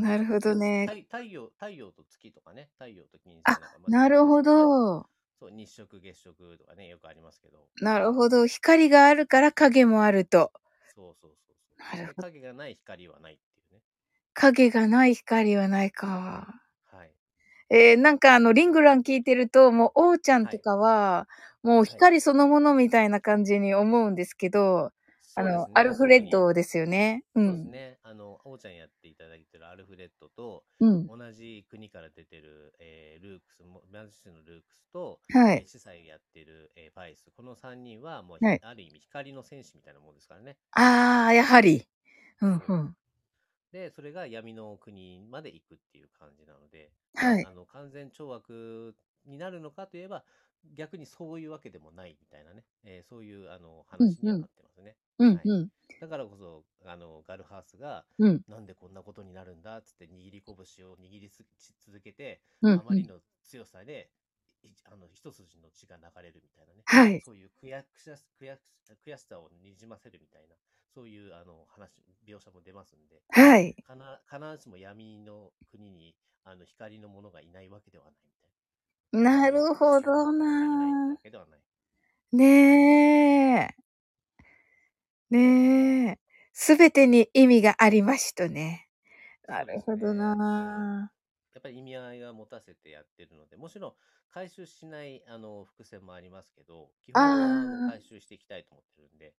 [0.00, 0.86] なるほどね。
[0.88, 2.70] 太太陽、太陽と月とかね。
[2.74, 5.06] 太陽と金星あなんかまあなるほど。
[5.38, 7.58] そう、日食、月食とかね、よくありますけど。
[7.80, 8.46] なるほど。
[8.46, 10.52] 光があるから影もあると。
[10.94, 11.96] そうそうそうそう。
[11.96, 13.80] なるほどで影がない光はないっていうね。
[14.34, 16.60] 影がない光はないか。
[16.92, 17.12] はい。
[17.70, 21.28] えー、なんかあの、リングラン聞いてると、もう、王ちゃんとかは、
[21.62, 24.92] もう光そのものみたいな感じに思うんですけど、
[25.40, 27.24] あの、ねアルフレッドですよね。
[27.34, 27.68] うそうですん。
[27.68, 27.98] ね。
[28.02, 31.08] あの、おうちゃんやっていただいてるアルフレッドと、うん。
[31.08, 35.56] 同じ国から出てる、えールークスも、マジシのルークスと、はい。
[35.56, 37.30] えー司祭やってる、えーファイス。
[37.30, 40.56] この3人は、もう、はいある意味、光の戦士みたいなもんですからね。
[40.72, 41.86] あー、やはり。
[42.40, 42.96] うん、うん。
[43.72, 50.24] で、それが闇の国まで行くっていう感じなので、はいあの完全懲悪になるのかといえば、
[50.76, 54.96] 逆にそういうわけでもないみたいなね、えーそういうあの話にはなってますね。
[55.18, 55.68] うんは、うん。
[56.00, 61.44] だからこそ、あのガルハースが、うん、なんでこんなことになるんだっつって握り拳を握りす
[61.86, 64.10] 続けて、うんあまりの強さで、
[64.62, 67.20] いあの一筋の血が流れるみたいなね、はい。
[67.24, 68.60] そういう悔しさ悔し
[69.06, 70.56] 悔しさをにじませるみたいな、
[70.94, 71.90] そういうあの話、
[72.26, 73.74] 描写も出ますんで、はい。
[73.86, 78.39] かな必ずしも闇の国にあの光のものがいないわけではないみたい
[79.12, 81.60] なるほどいないなわけではない。
[82.32, 83.74] ねえ。
[85.30, 86.18] ねえ。
[86.52, 88.88] すべてに意味がありましとね。
[89.46, 91.12] なるほどな
[91.54, 93.94] やっぱり意味合いは持たせてやってるので、もちろん
[94.30, 99.34] 回収しないあの伏線もありますけど、基本はあのあー回収していきたいと思ってるんで、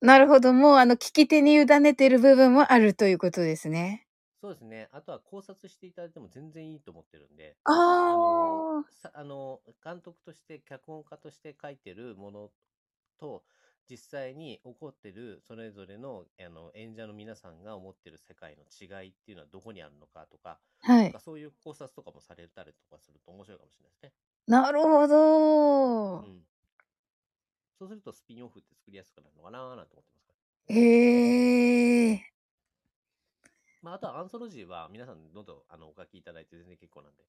[0.00, 0.52] なるほど。
[0.52, 4.03] もうあの、聞き手に委ねてる部分もあるということですね。
[4.44, 4.90] そうですね。
[4.92, 8.84] あとは考察していただいても全然いいと思ってるんで、あのあ。
[8.90, 12.50] さあの監督として、脚本家として書いてるもの
[13.18, 13.42] と、
[13.88, 21.10] 実際に起こってるそれぞれのあの演者の皆さんが思ってる世界の違いっていうのはどこにあるのかとか、はい。
[21.10, 24.12] かそういう考察とかもされたりとかすると面白いかもしれないですね。
[24.46, 26.18] なるほど。
[26.18, 26.42] うん。
[27.78, 30.32] そうするとスピンオフって作りやすくなるのかなーなんて思ってますか
[30.68, 30.76] ら。
[30.76, 31.13] へえ。
[33.84, 37.22] まあ、あとはアンソロジーは皆さんどんどんあのお書きいただいて全然結構なんで。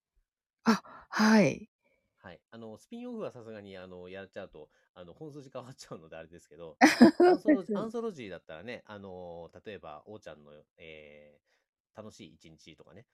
[0.63, 1.69] あ、はい。
[2.17, 2.41] はい。
[2.51, 6.77] あの、スピンオフはさすがにあのやっちゃうと、あの本筋変わっちゃうのであれですけど、
[7.21, 11.45] アンソロジー アンソロジーだったらね、あの例えば、おーちゃんの、えー
[11.97, 13.05] 楽しい一日とかね。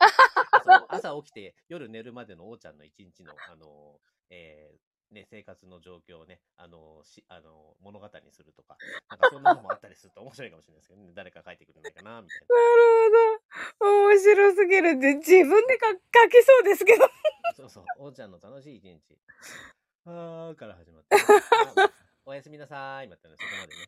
[0.50, 8.76] 朝朝起きて夜寝るまでのおーちゃんの一日の、あのえーね、生活の状況をね、あのしあの物語にするとか、
[9.08, 12.54] なんかそんなのもあったりすると面白いかもしれないですけどね、誰か書いてくれないかな、みたいな。
[12.54, 13.40] なる
[13.78, 14.10] ほど。
[14.10, 14.98] 面白すぎる。
[15.00, 17.08] で自分でか書けそうですけど。
[17.56, 19.18] そうそう、おーちゃんの楽しい一日。
[20.06, 21.92] あーから始まって、あ
[22.24, 23.86] おやすみなさーい、またね、そこまでね、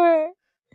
[0.00, 0.34] はいはい。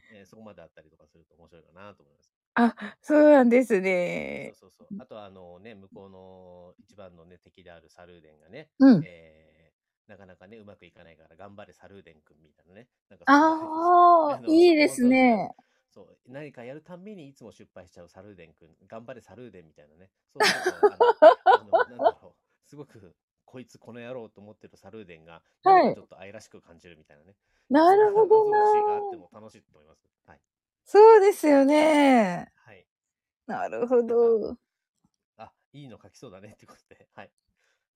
[0.13, 2.33] えーそこまであったりとかすると面白いかなと思います。
[2.55, 4.53] あ、そうなんですそうね。
[4.55, 4.87] そうそう。
[4.99, 9.03] あとは、あのね、向こうの一番のね、敵であるサルーデンがね、うん。
[9.05, 9.52] えー
[10.07, 12.87] なかなかね、うまくいかないから頑張れサルーデン君みたいなね。
[13.09, 15.55] なんか ああ、のいいですね。
[15.89, 20.09] そう、何かやるたんびにいつも失敗しちゃうサルーデン君、頑張れサルーデンみたいなね。
[20.33, 20.97] そうすると、あの、
[21.45, 27.35] あのなんだろう、すごく、こいつこの野郎と思ってるサルーデンが、はいちょっと愛らしく感じるみたいなね。
[27.69, 29.21] なるほどな謎々しがあってな。
[29.21, 30.09] も楽しいと思います。
[30.25, 30.41] はい。
[30.83, 32.51] そうですよね。
[32.55, 32.87] はい。
[33.45, 34.57] なるほど。
[35.37, 37.31] あ、いいの書きそうだねってことで、はい。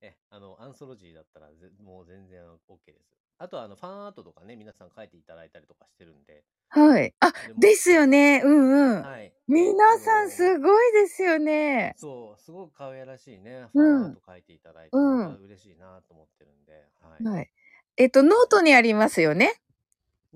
[0.02, 3.18] え、あの、アンソロジーだったらぜ、もう全然 OK です。
[3.40, 6.44] あとは、あの、ファンアートとかね、皆さん書いていただいたりとかしてるんで。
[6.70, 7.14] はい。
[7.20, 8.42] あ、それもですよね。
[8.44, 9.02] うんうん。
[9.04, 9.34] はい。
[9.48, 11.94] 皆さんすごいですよね。
[11.98, 17.24] そう、すごく可愛らしいね、フうんァンアート書いていただいて、うん本当嬉しいなと思ってるんで、はい。
[17.24, 17.52] はい。
[17.98, 19.54] えっと、ノートにありますよね。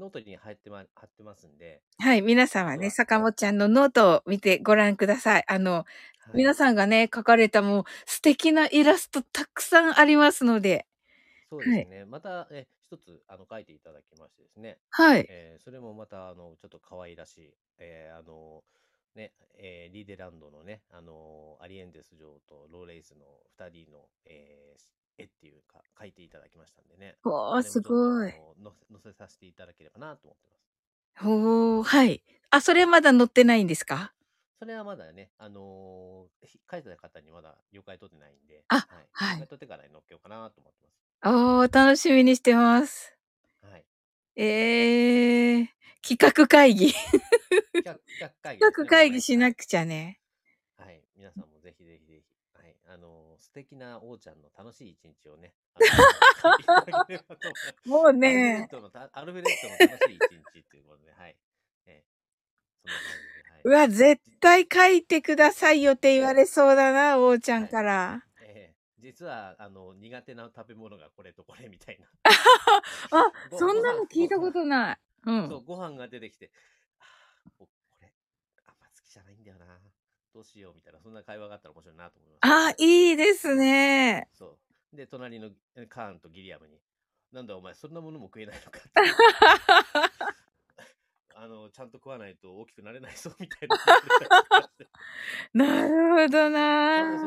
[0.02, 2.24] ノートに貼ってま、貼ってますんで、はい。
[2.24, 5.44] 皆さんはね、坂本ちゃんのノートを見てご覧ください。
[5.48, 5.86] あの、は
[6.34, 10.88] い、皆さんがね、描かれたもう素敵なイラストたくさんありますので。
[11.52, 12.06] そうですね。
[12.06, 14.80] また、え、一つ、あの、書いていただきましてですね。
[14.90, 15.26] はい。
[15.30, 18.64] えーそれもまた、あの、ちょっと可愛らしい、えーあの、
[19.14, 23.26] ね、えーリーデランドのね、あの、アリエンデス女王とローレイスの
[23.60, 27.16] 二人の、えー絵っていうか、書いていただきましたんでね。
[27.24, 28.30] わあ、すごい。
[28.30, 31.26] あの載せ載せさせていただければなと思ってます。
[31.26, 32.24] ほー、はい。
[32.50, 34.14] あ、それまだ載ってないんですか？
[34.60, 39.08] それはまだね、あのーひ書いてた方にまだ了解取ってないんで、あはい。
[39.12, 40.88] はい了解取ってからに載っけようかなと思って
[41.24, 41.36] ます。
[41.36, 43.16] おー、楽しみにしてます。
[43.62, 43.86] はい。
[44.36, 45.68] えー、
[46.08, 46.94] 企画会議。
[46.94, 47.96] 企画
[48.42, 50.20] 会議企画会議しなはいくちゃね。
[50.78, 51.02] はい。
[51.16, 52.11] 皆さんもぜひぜひ。
[52.94, 55.56] あのー素敵なおーちゃんの楽しい一日をね。
[57.86, 58.68] もうね、
[59.14, 60.20] アルフレッドの楽しい一
[60.54, 61.38] 日ということで、はい。
[61.86, 62.90] えー。
[63.64, 68.26] うわ、絶対書いてくださいよって言われそうだな、おーちゃんから。
[68.42, 72.08] えー実は、あの、苦手な食べ物がこれとこれみたいな。
[73.12, 75.00] あ、ごそんなの聞いたことない。
[75.24, 75.26] う。
[75.26, 76.52] そうんご飯が出てきて、
[77.58, 78.14] 僕これ、
[78.66, 79.80] あんま好きじゃないんだよな。
[80.34, 82.70] どうしようみたいな、そんな会話があったら面白いなと思います。
[82.70, 84.30] あ、いいですね。
[84.34, 84.58] そ
[84.94, 84.96] う。
[84.96, 86.80] で、隣のえカーンとギリアムに、
[87.32, 88.90] なんだお前、そんなものも食えないのかって。
[91.36, 93.76] あの、ちゃんと食わないと大きくなれないぞ、みたいな。
[95.54, 96.50] なるほどそそ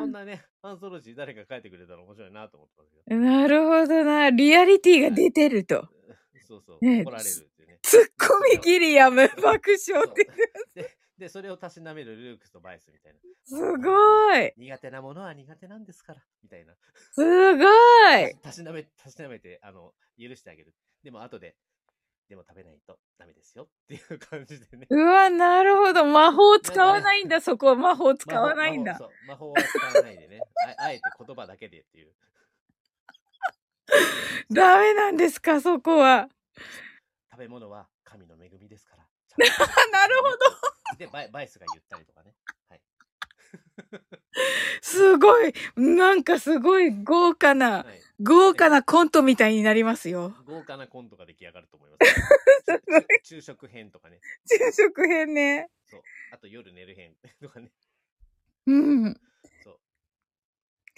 [0.06, 0.20] んな。
[0.20, 3.20] なね、アンソロジー誰か書いてくれたら面白いなと思ってますけど。
[3.20, 4.30] なるほどな。
[4.30, 5.88] リアリティが出てると。
[6.46, 7.78] そうそう、ね怒られるっていうね。
[7.82, 10.96] ツッコミギリアム爆笑って。
[11.18, 13.18] で、で、それをたしなめるルークスとバイスみたいな。
[13.44, 14.52] すごい。
[14.56, 16.74] 苦手なものは苦手なんですから、みたいな。
[17.12, 18.34] すごい。
[18.42, 20.74] たしなめ、たしなめて、あの、許してあげる。
[21.02, 21.56] でも後で、
[22.28, 24.86] でも食べないとダメですよっていう感じでね。
[24.90, 26.04] うわ、なるほど。
[26.06, 27.76] 魔法使わないんだ、そこ。
[27.76, 28.92] 魔法使わないんだ。
[28.92, 30.40] 魔法そう魔法は使わないでね。
[30.78, 32.14] ああえて言葉だけでっていう。
[34.50, 36.28] ダメなんですか、そこは。
[37.30, 39.03] 食べ物は神の恵みですから。
[39.36, 40.36] なるほど。
[40.38, 40.96] ど。
[40.98, 42.34] で、バイバイスが言ったりとかね。
[42.68, 42.80] はい。
[44.80, 45.52] すごい。
[45.76, 50.34] なんかすごい豪華な、はい、豪華なコントみたいになりますよ。
[50.44, 52.14] 豪華なコントが出来上がると思います。
[53.24, 54.20] 昼食編とかね。
[54.46, 55.70] 昼食編ね。
[55.86, 56.02] そう。
[56.32, 57.72] あと夜寝る編とかね。
[58.66, 58.72] う
[59.08, 59.20] ん。
[59.62, 59.80] そう。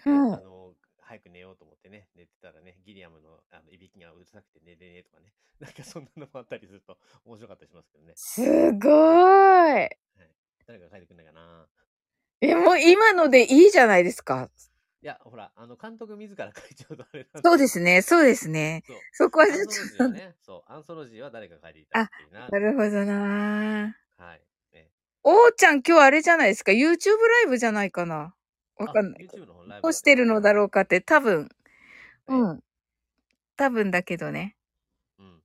[0.05, 0.45] あはい。
[0.45, 0.66] の、
[1.07, 5.33] 早く寝ようと思ってね、寝てたらね、ギリアムのあのいびきがうるさくて寝れねえとかね。
[5.61, 8.13] なんかそんなのもあったりすると面白かったりしますけどね。
[8.17, 8.43] す
[8.73, 8.89] ご
[9.79, 9.89] い。
[10.67, 11.69] 誰か書いてくんないかな。
[12.43, 14.51] え、もう今のでいいじゃないですか。
[15.01, 18.83] いや、ほら、あの、監督自ら書いちゃうとあれなんそうですね、そうですね。
[18.85, 18.97] そう。
[19.13, 22.49] そこはちょっソロジーとはね、そう、アンソロジーは誰か書いていただきたいな。
[22.49, 24.43] なるほどなはい。
[24.73, 24.91] ね、
[25.23, 28.36] おーちゃん今日あれじゃないですか ?YouTube ライブじゃないかな
[28.77, 29.29] わかんない。
[29.31, 31.49] あ YouTube の方ライブ干してるのだろうかって多分、
[32.29, 32.61] うはいん。
[33.57, 34.57] 多分だけどね。
[35.19, 35.43] うん。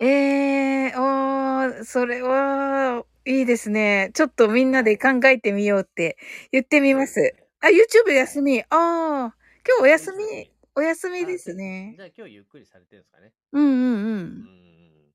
[0.00, 4.10] えー、おー、それは、いいですね。
[4.14, 6.16] ちょっとみんなで考えてみようって
[6.50, 7.34] 言ってみます。
[7.60, 8.62] あ、YouTube 休み。
[8.62, 9.32] あー、今
[9.80, 11.94] 日お休み、お休みですね。
[11.96, 13.32] じゃあ今日ゆっくりされてるんですかね。
[13.52, 13.74] うんうんう。
[13.74, 15.12] うんん。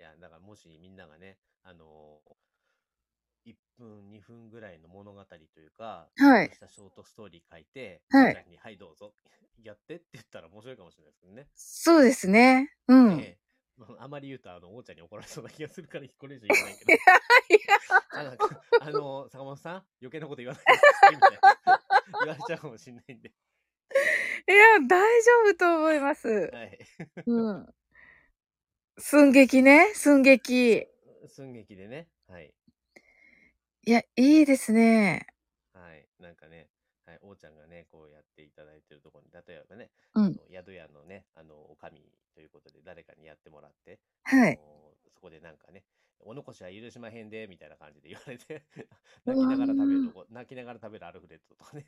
[0.00, 2.36] いや、だからもしみんながね、あのー、1
[3.78, 9.14] 分、2分ぐらいの物語というか、はいしたショートストーリー書いて、はいに、はい、どうぞ、
[9.62, 11.48] やってって言ったら面白いかもしれないですけどね。
[11.54, 12.74] そうですね。
[12.88, 13.20] うん。
[13.20, 13.46] ええ
[13.76, 16.92] まああまり言うと、あの、おーちゃんに怒られそうな気がするから、これ以上言わないけど。
[16.96, 16.96] い
[18.10, 18.38] あの、
[18.80, 20.64] あの坂本さん、余計なこと言わない
[21.10, 21.82] でいみたいな。
[22.20, 23.34] 言われちゃうかもしれないんで。
[24.46, 26.28] や、いや、大丈夫と思います。
[26.28, 26.78] はい。
[27.26, 27.74] うん。
[28.98, 30.86] 寸劇ね、寸劇。
[31.26, 32.08] 寸劇でね。
[32.28, 32.54] はい。
[33.88, 35.28] いや、いいですね。
[35.72, 36.08] はい。
[36.20, 36.66] なんかね、
[37.06, 42.02] はい、おーちゃんがね、こうやっていただいてるところに、例えばね、うんあの宿屋のね、あの、おかみ
[42.34, 44.58] ということで誰かにやってもらって、はい。
[45.14, 45.84] そこでなんかね、
[46.18, 48.64] お残しは許しまへんで、みたいな感じで言われて、
[49.24, 51.86] 泣きながら食べるとこ、泣きながら食べるアルフレッドとかね。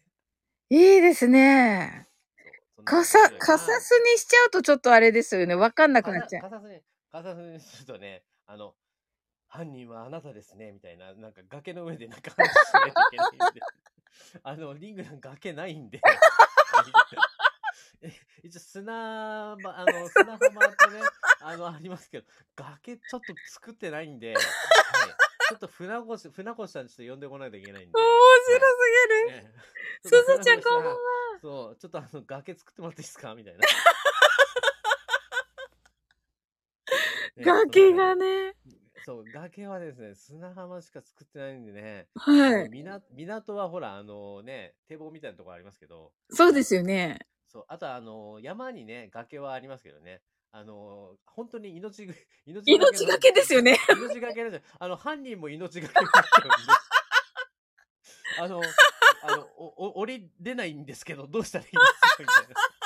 [0.70, 2.06] いいですね。
[2.78, 5.56] そうかさ、かさすにしちゃうとちょっとあれですよね。
[5.56, 6.42] わかんなくなっちゃう。
[6.42, 6.80] かさすに、
[7.10, 8.76] かさすにするとね、あの、
[9.48, 13.60] 犯人はあなたですね、みたいな、なんか崖の上でなんか話しないといけないんで、
[14.44, 16.00] あの、リングなんか崖ないんで、
[18.02, 21.00] え一応砂場、あの、砂浜とね、
[21.40, 22.26] あの、ありますけど、
[22.56, 27.98] 崖ちょっと作ってないんで、はい、ちょっと船越、船越さんちょっと呼んでこないといけないんで。
[27.98, 28.04] 面
[28.58, 28.76] 白す
[29.28, 29.44] ぎる。
[29.44, 29.58] ええ
[30.08, 30.98] すずちゃんこんばんは。
[31.40, 33.34] そう、ちょっとあの、崖作ってもらっていいですか？
[33.34, 33.60] みたいな。
[33.60, 33.66] ね
[37.44, 38.54] 崖がね。
[39.04, 42.68] そう、崖はですね、砂浜しか作ってないんでね、はい。
[42.68, 47.18] 港港はほら、あのね、堤防みたいなところありますけど、そうですよね。
[47.48, 50.22] そう、あとはあの山にね、崖はありますけどね、
[50.52, 52.14] あの本当に命ぐ、
[52.46, 53.78] 命命がけですよね。
[53.96, 54.76] 命がけなんですよ。
[54.78, 56.72] あの、犯人も命がけになっちゃうんで。
[58.40, 58.62] あの、
[59.22, 62.22] あの、お、お、降りれないんですけど、どうしたらいいですか？
[62.22, 62.77] みたいな。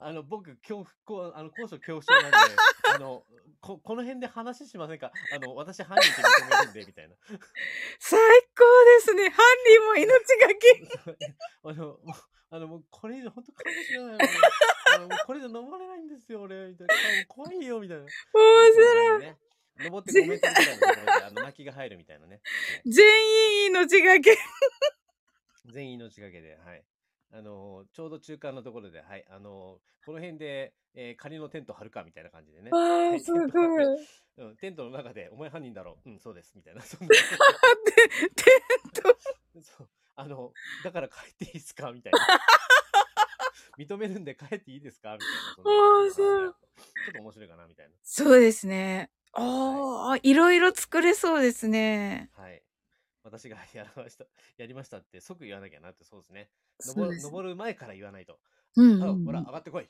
[0.00, 2.56] あの、僕、恐怖、こう、あの、高所恐怖症なんで、
[2.96, 3.22] あの、
[3.60, 5.12] こ、この辺で話しませんか？
[5.32, 7.14] あの、私犯人って認めるんで、みたいな。
[7.98, 8.18] 最
[8.56, 9.28] 高ですね。
[9.28, 11.36] 犯人も命がけ。
[11.64, 12.14] あの、も
[12.52, 14.28] あの、もうこれ以上本当かもしれない。
[14.96, 16.68] あのもうこれ以上登れないんですよ、俺。
[16.68, 16.94] みたいな。
[17.28, 18.02] 怖いよ、みたいな。
[18.02, 19.36] 面白い。
[19.84, 22.36] 登って5メートルぐらいのところで、 あの、泣きが入るみたいなね。
[22.36, 22.42] はい
[22.90, 24.36] 全員命がけ。
[25.72, 26.84] 全員命がけで、はい。
[27.32, 29.24] あのーちょうど中間のところで、はい。
[29.30, 32.70] あのーこの辺で、えー仮のテント張るかみたいな感じでね。
[32.70, 33.40] わあ、はいすごい。
[33.42, 33.98] テント張る
[34.38, 36.10] うん、テントの中で、お前犯人だろう。
[36.10, 36.52] うん、そうです。
[36.56, 36.80] みたいな。
[36.80, 38.42] そんな テ
[38.88, 39.16] ント。
[39.62, 39.88] そう。
[40.16, 40.52] あの、
[40.84, 41.92] だから帰っていいですか？
[41.92, 42.18] みたいな。
[43.78, 45.12] 認めるんで帰っていいですか？
[45.14, 46.22] みたいなそんな感じで。
[46.22, 47.94] 面白いちょっと面白いかなみたいな。
[48.02, 49.10] そうですね。
[49.32, 52.30] ああ、いろいろ作れそうですね。
[52.34, 52.62] はい。
[53.22, 56.50] 私が やりました、やりましたって即言わなきゃなって、そうですね。
[56.86, 57.20] 登る。
[57.20, 58.40] 登る前から言わないと。
[58.76, 59.88] うんうんほら、上がってこい。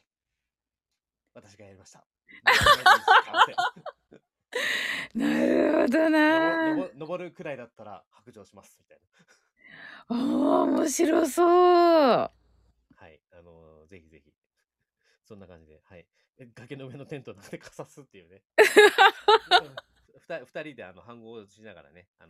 [1.35, 2.07] 私がやりました。
[5.15, 6.69] なるほどなな。
[6.71, 8.79] 登登登るくらいだったら白状します。
[8.81, 9.07] みたいな。
[10.09, 10.17] ああ、
[10.65, 11.49] 面白そう。
[11.49, 12.33] は
[13.09, 13.21] い。
[13.33, 14.33] あのーぜひぜひ。
[15.25, 16.07] そんな感じで、はい。
[16.39, 18.43] え崖の上のテントなんでかさすっていうね。
[20.39, 22.29] 二人であの反合しながらね、あの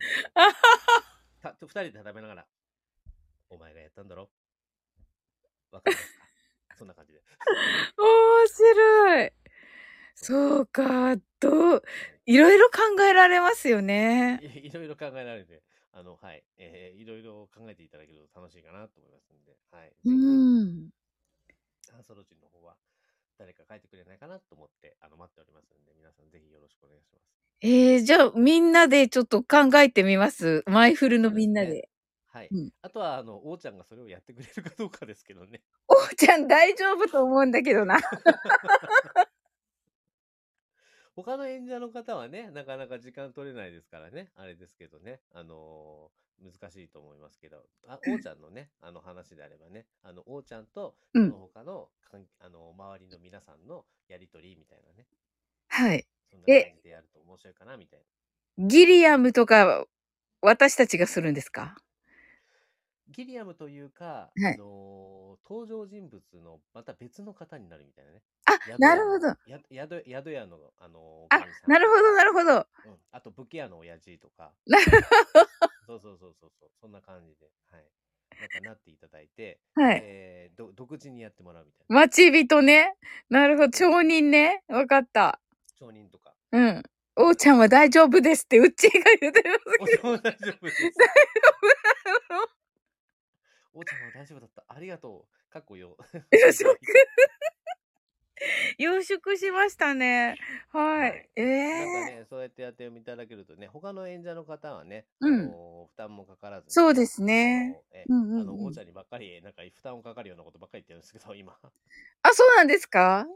[1.41, 2.47] た二人で食べながら、
[3.49, 4.29] お前がやったんだろ？
[5.71, 6.25] わかりますか？
[6.77, 7.21] そんな感じで。
[7.97, 9.31] 面白い。
[10.15, 11.83] そうか、どう、
[12.25, 14.39] いろいろ考えられますよね。
[14.41, 19.89] いいろいろ考えられて、あの、はい、えーいろいろ考えていただけると楽しいかなと思いますんで、はい。
[19.89, 20.89] ぜうひん。
[21.91, 22.77] ハンソロジンの方は、
[23.41, 27.23] 誰か書いてくれないかなと思って、あの、待っておりますんで、皆さんぜひよろしくお願いします。
[27.61, 30.63] えー、じゃあみんなでちょっと考えてみます。
[30.67, 31.89] マイフルのみんなで。
[32.27, 32.49] はい。
[32.51, 35.61] うんあとは、あの、おーちゃんがそれをやってくれるかどうかですけどね。
[35.87, 37.97] おーちゃん大丈夫と思うんだけどな。
[41.15, 47.57] 他の演者の方はね、なかなか時間取れないですからね、あれですけどね、あのー難しいと思いますけど、
[47.87, 55.05] あ、おーちゃんのね、あの話であればね、あの、おーちゃんと、うんその他の、かんあの、周りの皆さんのやりとりみたいなね、
[55.67, 56.07] はい。
[56.31, 57.99] そんな感じでやると面白いかな、みたい
[58.57, 58.67] な。
[58.67, 59.85] ギリアムとか
[60.41, 61.75] 私たちがするんですか？
[63.09, 68.21] ギリアムというか、はいあのー登場人物のまた別の方になるみたいなね。
[68.77, 69.27] なるほど。
[69.27, 72.67] のや宿宿屋の、あのーあなるほど、なるほど。
[72.85, 74.83] うん、あと武家屋の親父とか、なる
[75.87, 77.85] そうそうそうそうそう、そんな感じで、はい。
[78.39, 80.01] なんかなっていただいて、はい。
[80.03, 81.95] えーど独自にやってもらうみたいな。
[81.95, 82.95] 待ち人ね。
[83.29, 83.69] なるほど。
[83.69, 84.63] 町人ね。
[84.67, 85.41] わかった。
[85.75, 86.35] 町人とか。
[86.51, 86.83] うん。
[87.15, 90.01] おーちゃんは大丈夫ですって、うっちーが言ってますおけど。
[90.01, 90.83] ちゃんは大丈夫です。
[93.73, 94.63] おちゃんは大丈夫だった。
[94.67, 95.51] ありがとう。
[95.51, 95.97] かっこよ。
[96.31, 96.75] よし養
[99.25, 100.39] 殖しましたね。
[100.69, 101.29] ははいい。
[101.35, 101.45] ええ
[101.77, 107.83] なんかね、そうやってやっていただけるとね、他の演者の方はね、うんあの負担もかからずそうですね。
[108.33, 111.59] あのおーちゃんにばっかり、なんか負担をかかるようなことばっかり言ってるんですけど、 今。
[112.23, 113.27] あ、そうなんですか？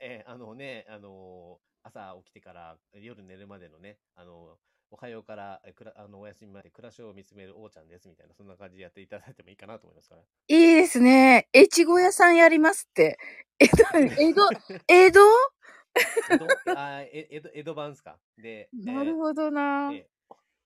[0.00, 4.58] えあのね、あの朝起きてから夜寝るまでのね、あの
[4.90, 10.22] おはようからえくらあのお休みまで暮らしを見つめるおーちゃんですみたいな、そんな感じでやっていただいてもいいかなと思いますから。
[10.48, 11.39] いいですね。
[11.52, 13.18] 越後屋さんやりますって。
[13.58, 13.76] えっと、
[14.22, 14.48] 江戸、
[14.88, 15.20] 江戸？
[16.30, 16.78] 江戸？
[16.78, 18.18] あえ江戸江戸版ですか？
[18.38, 19.90] で、なるほどな。
[19.92, 20.06] え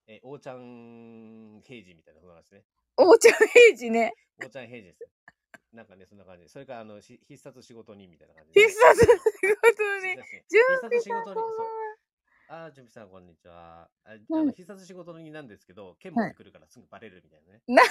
[0.07, 2.64] えおーちゃん平時みたいなそんな感じですね。
[2.99, 4.12] おーちゃん平時ね。
[4.39, 5.09] おーちゃん平時ですよ。
[5.72, 6.49] なんかね、そんな感じで。
[6.51, 8.61] それから、あの、し必殺仕事人みたいな感じで。
[8.61, 9.16] 必殺仕事
[10.07, 10.11] に。
[10.22, 11.41] 必準殺仕事人。
[12.49, 13.91] あー、準備さん、こんにちは。
[14.05, 17.62] ああうんの必殺仕事人なんですけど、剣持ってくるからすぐバレるみたいなね。
[17.66, 17.82] な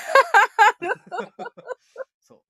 [2.22, 2.44] そう。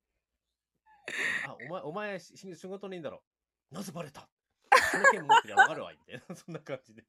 [1.47, 3.23] あ、お前、お前、し仕事人だろ。
[3.71, 4.29] なぜバレた？
[4.91, 6.35] その剣持ってりゃわかるわい、みたいな。
[6.35, 7.01] そんな感じで。
[7.01, 7.07] な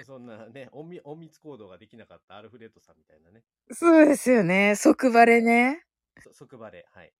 [0.00, 3.44] るそんなね、隠密行動ができなかったアルフレッドさんみたいなね。
[3.72, 4.76] そうですよね。
[4.76, 5.84] 即バレね。
[6.20, 7.12] そ即バレ、はい。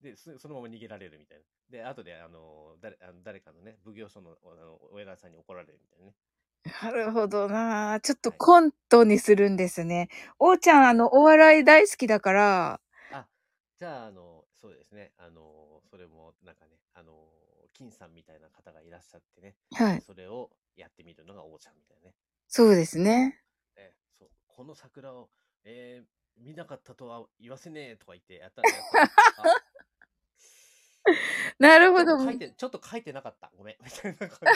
[0.00, 1.44] で、そそのまま逃げられるみたいな。
[1.68, 6.14] で、後で、あの、誰あの誰かのね、奉行所のあのお偉いさんに怒られるみたいなね。
[6.82, 8.00] なるほどな。
[8.00, 10.08] ちょっとはいコントにするんですね。
[10.38, 12.80] おーちゃん、あの、お笑い大好きだから、あ、
[13.78, 15.12] じゃあ、あの、そうですね。
[15.18, 17.12] あの、それも、なんかね、あの、
[17.74, 20.00] 金さんみたいな方がいらっしゃってね、はい。
[20.00, 22.14] それをやってみるのが王ちゃんみたいなね。
[22.48, 23.42] そうですね。
[23.76, 25.28] えそうこの桜を、
[25.64, 26.06] えー
[26.38, 29.54] 見なかったとは言わせねえとか言ってやったら、やったら
[31.58, 32.24] なるほどちょっと。
[32.26, 33.50] 書いて、ちょっと書いてなかった。
[33.56, 33.76] ごめん。
[33.82, 34.46] みたいな感じで。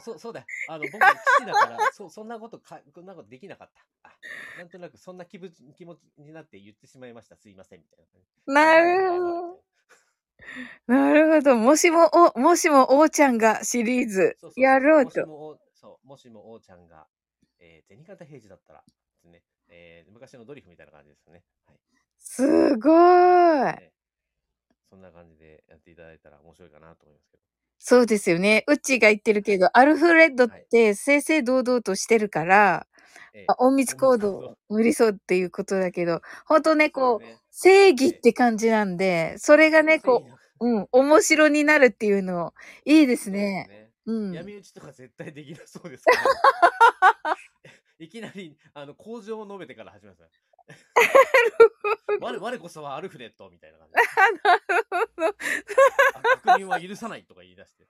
[0.00, 0.46] そう、そう、そうだよ。
[0.68, 0.92] あの、僕、
[1.36, 4.08] 父だから、そ、そんなことか、そんなことできなかった。
[4.08, 4.12] あ、
[4.58, 7.36] なんとなく、そんな気分、気持ちになって言ってしまいました。
[7.36, 7.80] すいません。
[7.80, 8.06] みたい
[8.46, 8.54] な。
[8.54, 9.64] なるほど。
[10.86, 11.56] なるほど。
[11.56, 15.26] もしも、お、もしも、おーちゃんがシリーズやろうと。
[15.26, 17.06] もしもお、そう、もしも王ちゃんが、
[17.58, 18.84] えー、銭形平次だったら、で
[19.20, 19.42] すね。
[19.68, 21.44] えー昔のドリフみたいな感じですね。
[21.66, 21.80] はい。
[22.18, 23.80] すごーい。
[23.80, 23.92] ね
[24.88, 27.42] そんな感じでやっていただいたら面白いかなと思いますけど。
[27.78, 28.64] そうですよね。
[28.66, 32.86] うっちーが言ってるけど、アルフレッドって正々堂々としてるから、
[33.60, 40.24] 隠密行隠密行動無理そうっていうことだけど、本当ね、こう、正義って感じなんで、それがね、こ
[40.60, 42.52] う、うん、面白になるっていうの、
[42.84, 43.68] いいですそうね。
[43.68, 44.32] ですねうん。
[44.34, 46.04] 闇討ちとか絶対できなそうです
[48.00, 50.28] いきなりあの工場を述べてから始めますね。
[52.20, 54.00] 我我こそはアルフレッドみたいな感じで。
[56.14, 57.86] あ悪人は許さないとか言い出して。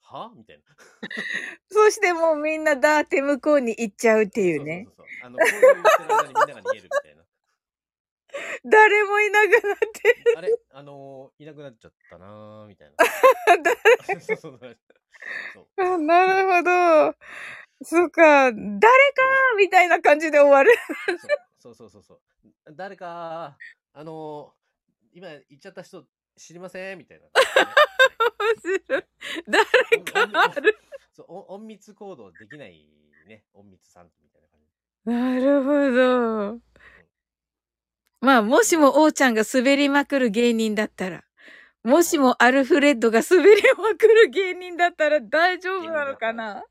[0.00, 0.32] は？
[0.36, 0.62] みたいな。
[1.70, 4.86] そしてもうみんな向こうに行っちゃうっていうね。
[4.86, 5.26] そうそうそう。
[5.26, 7.24] あの、工場に行ってる間にみんなが逃げるみたいな。
[8.64, 10.58] 誰もいなくなってあれ？
[10.72, 12.96] あのーいなくなっちゃったなーみたいな。
[14.04, 14.78] そうそうそうそう
[15.78, 17.16] あなるほど。
[17.82, 20.72] そっか、誰かーみたいな感じで終わる。
[21.06, 21.18] そう
[21.64, 22.20] そうそうそうそう。
[22.76, 23.56] 誰か、
[23.94, 26.04] あのー今言っちゃった人
[26.36, 27.26] 知りませんみたいな。
[28.66, 29.04] 面白い
[29.46, 29.64] 誰
[30.02, 30.76] かある。
[31.12, 32.86] そうお隠密行動できない
[33.26, 33.44] ね。
[33.54, 35.10] 隠密さんみたいな感じ。
[35.10, 36.60] なるほど。
[38.20, 41.24] まあ、もしも王ちゃんが滑りまくる芸人だったら、
[41.82, 46.64] もしもアルフレッドが滑りまくる芸人だったら大丈夫なのかな？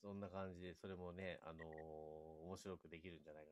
[0.00, 3.51] そんな感じで、それもね、あのー面白くできるんじゃないか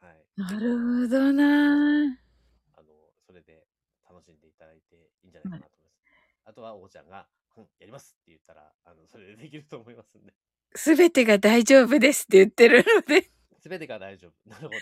[0.00, 0.24] はい。
[0.36, 2.86] なるほどなあの
[3.26, 3.66] それで
[4.08, 6.02] 楽しんでいただいていいんじゃないかなと思います。
[6.46, 7.26] あとは、王ちゃんが、
[7.56, 10.32] うん、やりますって言ったら、あの、それでできると思いますんで。
[10.74, 13.30] すべてが大丈夫ですって言ってるので、
[13.60, 14.32] すべてが大丈夫。
[14.48, 14.80] なるほど。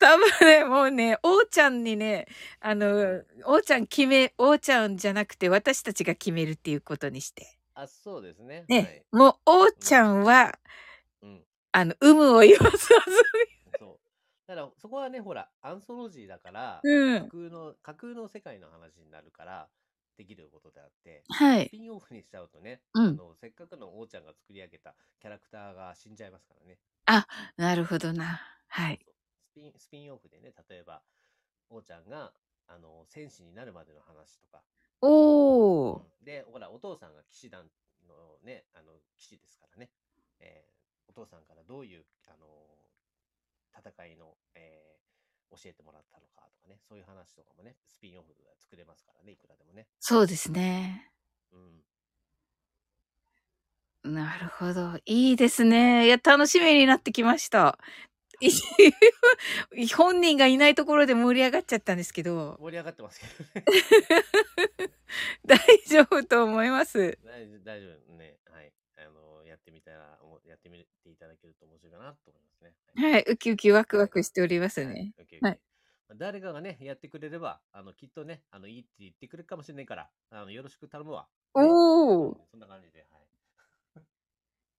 [0.00, 2.26] 多分ね、もうね、王ちゃんにね、
[2.60, 7.56] あの、王ちゃん決め、王ちゃんじゃなくて私たちが決めるっていうことにして。
[7.74, 8.64] あ、そうですね。
[8.68, 10.58] ね、もう王ちゃんは、は
[11.22, 11.26] い。
[11.26, 11.44] うん。
[11.70, 13.55] あの、有無を言わさずそう。
[14.46, 16.90] だから、そこはね、ほら、アンソロジーだから、に。
[16.90, 17.28] うん架。
[17.30, 19.68] 空の、架空の世界の話になるから、
[20.16, 21.66] できることであって、はい。
[21.66, 26.78] スピンオフにしちゃうとね、うんあのせっかくの王ちゃんが作り上げたキャラクターが死んじゃいますからね。
[27.56, 28.40] なるほどな。
[28.68, 29.00] はい。
[29.04, 31.02] そうスピンスピンオフでね、例えば、
[31.68, 32.32] 王ちゃんが
[32.68, 34.62] あの戦士になるまでの話とか、
[35.02, 35.98] おー。
[35.98, 37.66] うんで、ほら、お父さんが騎士団
[38.08, 39.90] のね、あの騎士ですからね、
[40.40, 40.76] えー
[41.08, 42.46] お父さんからどういうあの
[43.78, 44.96] 戦いの、えー
[45.56, 49.86] 教えてもらったのかとかね、そういう話とかもね、スピンオフが作れますからね、いくらでもね。
[50.00, 51.10] そうですね。
[54.04, 54.14] うん。
[54.14, 54.98] なるほど。
[55.06, 56.06] いいですね。
[56.06, 57.78] いや、楽しみになってきました。
[58.40, 58.50] い
[59.96, 63.64] 本人がいないところで盛り上がっちゃったんですけど、盛り上がってますけどね。
[65.46, 65.58] 大
[65.88, 67.18] 丈夫と思います。
[67.24, 68.36] 大丈夫大丈夫ね。
[68.50, 68.72] はい。
[69.56, 72.74] やってみたら、やってみていただけると面白いかなと思いますね。
[72.94, 73.24] はい。
[73.26, 75.14] ウキウキワクワクしておりますはいね。。
[75.18, 75.60] ウキウキはい
[76.08, 81.26] まあ誰かがね、やってくれれば、あの、きっとね、あの、いいって言ってくれるかもしれないから、あの、よろしく頼むわ。
[81.56, 82.36] ねおー。
[82.50, 83.26] そんな感じで、はい。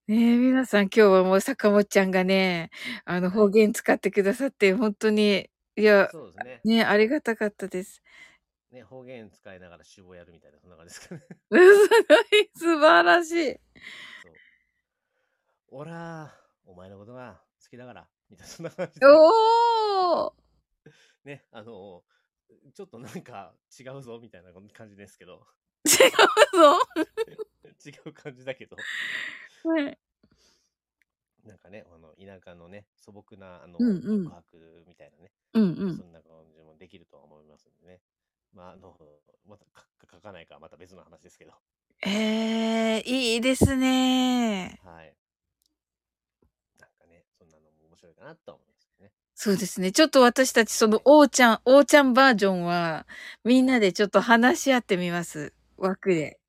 [0.08, 2.70] ねえ、皆さん今日はもう坂本ちゃんがね、
[3.04, 6.62] あの方言使ってくださって、本当に、いや、そうですね。
[6.78, 8.02] ね、ありがたかったです。
[8.72, 11.22] ね、方言使いながら手法やるみたいな、そんな感じですかね。
[11.50, 13.60] すごい、 素晴らしい。
[15.70, 15.80] そう。
[15.80, 16.34] おら、
[16.66, 19.06] お前のことが好きだから、みたいな、 そんな感じで。
[19.06, 20.34] おー
[21.26, 22.04] ね、あの、
[22.74, 25.46] ちょっとなんか違うぞ、みたいな感じですけど。
[25.86, 26.80] 違うぞ。
[27.86, 28.76] 違う感じだけど。
[29.64, 30.00] はい。
[31.44, 36.04] なんかね、あの田舎のね、素朴なあの、うんうん告白みたいなね、うんうんそ。
[36.04, 38.02] んな感じもできるとは思いますんでね。
[38.54, 38.98] まあ、あの、
[39.46, 41.54] またか書かないかはまた別の話ですけど。
[42.06, 44.80] えー、いいですね。
[44.84, 45.16] はい。
[46.80, 49.12] なんかね、そんなのも面白いかなと思いますね。
[49.36, 49.92] そうですね。
[49.92, 53.06] ちょっと私たちその、おーちゃん、おーちゃんバージョンは、
[53.44, 55.54] みんなでちょっと話し合ってみます。
[55.78, 56.40] 枠で。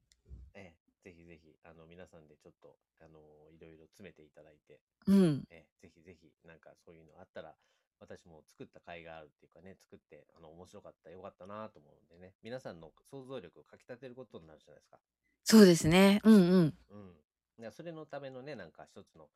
[0.55, 0.75] ええ、
[1.05, 3.19] ぜひぜひ、あの、皆さんでちょっと、あの、
[3.51, 5.45] いろいろ詰めていただいて、うん。
[5.51, 7.55] ええ、ぜひぜひ、なんかそういうのあったら、
[8.01, 14.99] 私も作った甲斐があるっていうかね、作って、あの、面白かった、よかったなと思うんでね、皆さんの想像力をかき立てることになるじゃないですか。
[15.45, 16.21] そうですね。
[16.25, 16.75] うんうん。
[16.91, 17.73] うん。
[17.73, 19.29] それのためのね、なんか一つの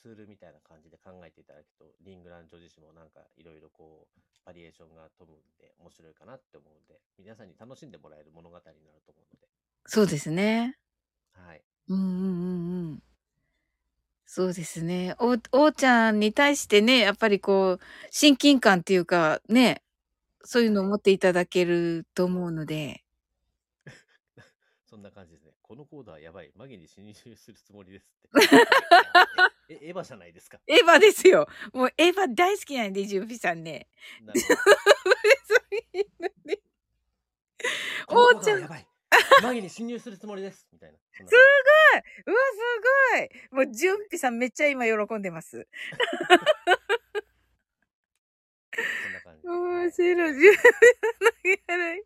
[0.00, 9.48] ツールみたいな感じで考えていただくと、リングランド自身もなんかいろいろこう、バリエーションが飛ぶんで、面白いかなって思うんで、皆さんに楽しんでもらえる物語になると思うので、
[9.86, 10.76] そうですね。
[11.32, 11.64] はい。
[11.88, 13.02] うんうんうんうん。
[14.26, 15.14] そうですね。
[15.18, 19.82] お、おーちゃんに対してね、やっぱりこう、親近感っていうか、ね、
[20.44, 23.04] そういうのを持っていただけると思うので、
[24.84, 25.52] そんな感じですね。
[25.62, 26.52] このコードはやばい。
[26.54, 28.28] マギに侵入するつもりですって。
[29.68, 30.58] え、エヴァじゃないですか。
[30.66, 31.46] エヴァですよ。
[31.72, 33.88] もうエヴァ大好きなんで、ジュンピさんね。
[38.08, 38.86] おーちゃんやばい。
[39.42, 40.68] マギに侵入するつもりです。
[40.72, 40.98] みたいな。
[41.12, 41.36] そんなす
[42.26, 42.36] うわ、
[43.52, 45.66] すごいもう、ジュンピさんめっちゃ今喜んでます。
[49.44, 50.34] 面白い。
[50.34, 50.34] 笑
[51.44, 51.58] い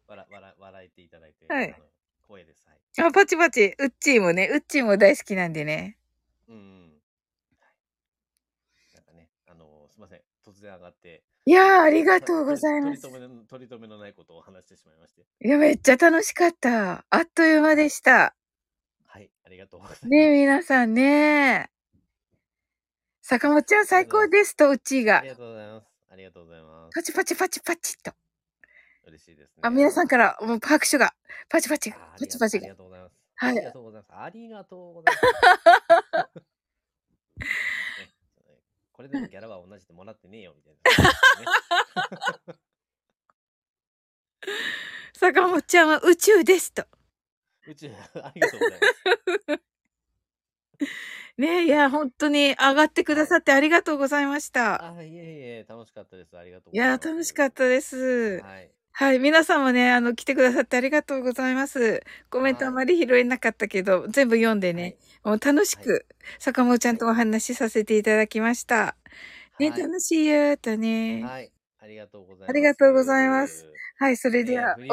[0.07, 1.85] 笑笑笑えていただいて、はいあの
[2.27, 2.67] 光栄です。
[2.67, 3.09] はい。
[3.09, 3.75] あ、パチパチ。
[3.79, 5.97] ウッチーもね、ウッチーも大好きなんでね。
[6.49, 6.93] うんうん。
[7.59, 7.71] は
[8.93, 8.95] い。
[8.95, 10.21] なんかね、あのすみません。
[10.59, 11.23] 突然上がって。
[11.47, 13.03] いやー、ありがとうございます。
[13.03, 15.23] 取り留めの取り留めのないことを話してしまいまして。
[15.45, 17.05] いや、めっちゃ楽しかった。
[17.11, 18.35] あっという間でした。
[19.07, 19.31] はい。
[19.47, 20.09] ありがとうございます。
[20.09, 21.71] ね皆さんね。
[23.23, 25.29] 坂本ちゃん最高ですと、ウッチーがあり。
[25.29, 25.87] がとうございます。
[26.11, 26.95] ありがとうございます。
[26.95, 28.13] パチパチパチパチと。
[29.07, 29.61] 嬉しいですね。
[29.63, 31.15] あ、皆さんからもう拍手が。
[31.49, 32.77] パチパチああパチパチがりが。
[32.77, 33.15] とうございます。
[33.37, 34.21] はいありがとうございます。
[34.21, 36.43] ありがとうございます。
[39.03, 40.91] ねこれでもギャラは同じでもらってねえよみたいな、
[41.41, 41.47] ね。
[45.15, 46.85] 坂本ちゃんは宇宙ですと。
[47.67, 47.91] 宇宙、
[48.23, 48.87] ありがとうございま
[49.57, 49.63] す。
[51.39, 54.97] ねいや、本当に上がってくださってありがとうございました。
[54.97, 56.37] あ、いえいえ、楽しかったです。
[56.37, 58.41] ありがとういや、楽しかったです。
[58.43, 58.71] はい。
[59.01, 59.21] はい。
[59.21, 62.03] 皆さんもね、あの、来てくださってありがとうございます。
[62.31, 66.05] コメントあまり拾えなかったけど、全部読んでね、もう楽しく、
[66.41, 68.97] 坂本ちゃんとお話しさせていただきました。
[69.61, 71.23] ね、はい楽しいよとね。
[71.23, 71.53] はい。
[71.79, 72.51] ありがとうございます。
[72.51, 73.67] ありがとうございます。
[74.01, 74.89] はい、それでは、で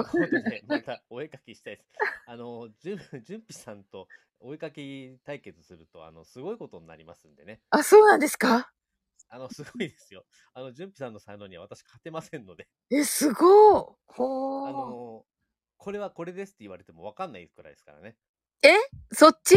[0.68, 1.90] またお絵かきしたいです。
[2.30, 4.08] あの、じゅん、じゅんぴさんと
[4.40, 7.60] お絵かき対決すると、あの、すごいことになりますんでね。
[7.72, 8.72] あ、そうなんですか？
[9.30, 10.24] あの、すごいですよ。
[10.54, 12.68] あの、じゅんぴさんの才能には私勝てませんので。
[12.92, 13.86] え、すごい。
[14.08, 14.74] ほあー。
[14.74, 15.26] の、
[15.78, 18.18] これはこれですって言われてもわかんないくらいですからね。
[19.12, 19.56] そっち？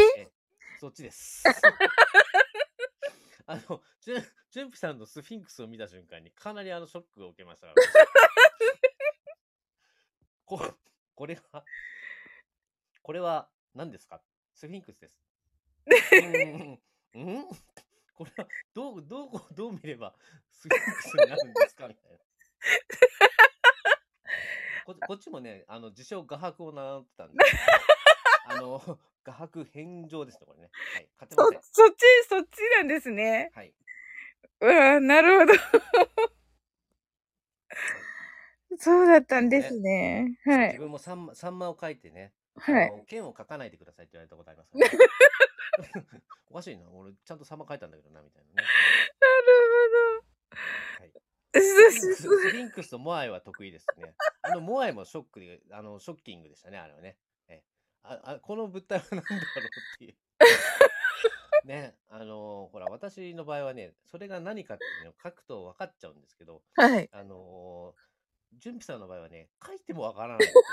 [0.81, 1.43] そっちです。
[3.47, 7.69] あの、じゅん、じゅんぴさんのスフィンクスを見た瞬間にかなりあのショックを受けました。
[10.45, 10.61] こ、
[11.15, 11.65] これは、
[13.03, 14.23] これは何ですか？
[14.55, 15.19] スフィンクスです。
[15.87, 16.81] うーん、
[17.15, 17.49] うん
[18.19, 20.13] これはどう、 どう、どう見れば
[20.51, 22.19] スフィンクスになるんですかみたいな。
[24.85, 27.45] ここっちもね、あの、自称画伯を習ってたんで、
[28.47, 30.71] あの、画伯返上ですね、これね。
[30.95, 33.53] はい、勝てまそせん。、そっち、そっちなんですね。
[33.55, 33.73] はい。
[34.61, 35.55] うわーなるほど。
[38.79, 40.39] そうだったんですね。
[40.45, 40.69] はい。
[40.69, 44.89] 自分もサンマサンマを書いてね、はい剣を書かないでくださいって言われたことありますから、
[46.01, 46.07] ね、
[46.51, 48.57] おかしいな、俺ちゃんとサンマ書いたんだけどな、みたいなね。
[48.57, 48.69] なは
[51.05, 51.21] い、るほど。
[51.59, 54.15] スフィンクスとモアイは得意ですね。
[54.43, 57.19] あの、モアイもショックで、あの、ショッキングでしたね、あれはね。
[57.49, 57.63] え
[58.03, 59.41] ああこの物体は何だろう
[59.95, 60.17] っていう。
[61.65, 67.09] ね、あのほら、私の場合はね、それが何かっていうのを書くと分かっちゃうんですけど、はい。
[67.13, 70.69] あのー、純ピさんの場合はね、書いてもわからないんですよね。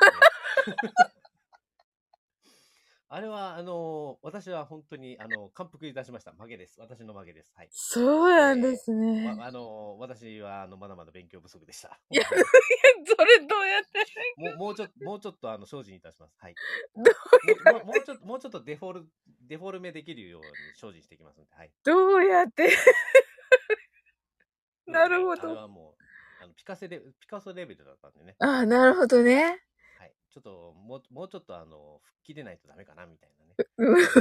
[3.08, 6.32] あれは、あのー私は本当に、あの感服いたしました。
[6.32, 6.80] 曲げです。
[6.80, 7.54] 私の曲げです。
[7.56, 7.70] はい。
[7.72, 9.28] そうなんですね。
[9.28, 12.00] わあのー私は、あの、まだまだ勉強不足でした。
[12.10, 12.36] いや そ
[13.24, 14.04] れどうやって
[14.38, 16.36] もうもうちょっと、もうちょっと、あの、精進いたします。
[16.40, 16.56] はい。
[16.98, 17.12] ど
[17.72, 19.08] うもうもうもうちょっと、もうちょっとデフォル、
[19.42, 21.72] デフォルメできるように精進していきますので、はい。
[21.84, 22.70] どうやって？
[24.88, 25.56] なるほあれど。
[25.56, 28.36] はもう、あのピカセレ、ピカソレベルだったんでね。
[28.40, 29.62] ああ、なるほどね。
[30.36, 30.40] はい。
[30.40, 33.56] ちょっと、もう、もうちょっと、あの、吹っ切れないとダメかな、みたいなね。
[33.78, 34.12] うん そ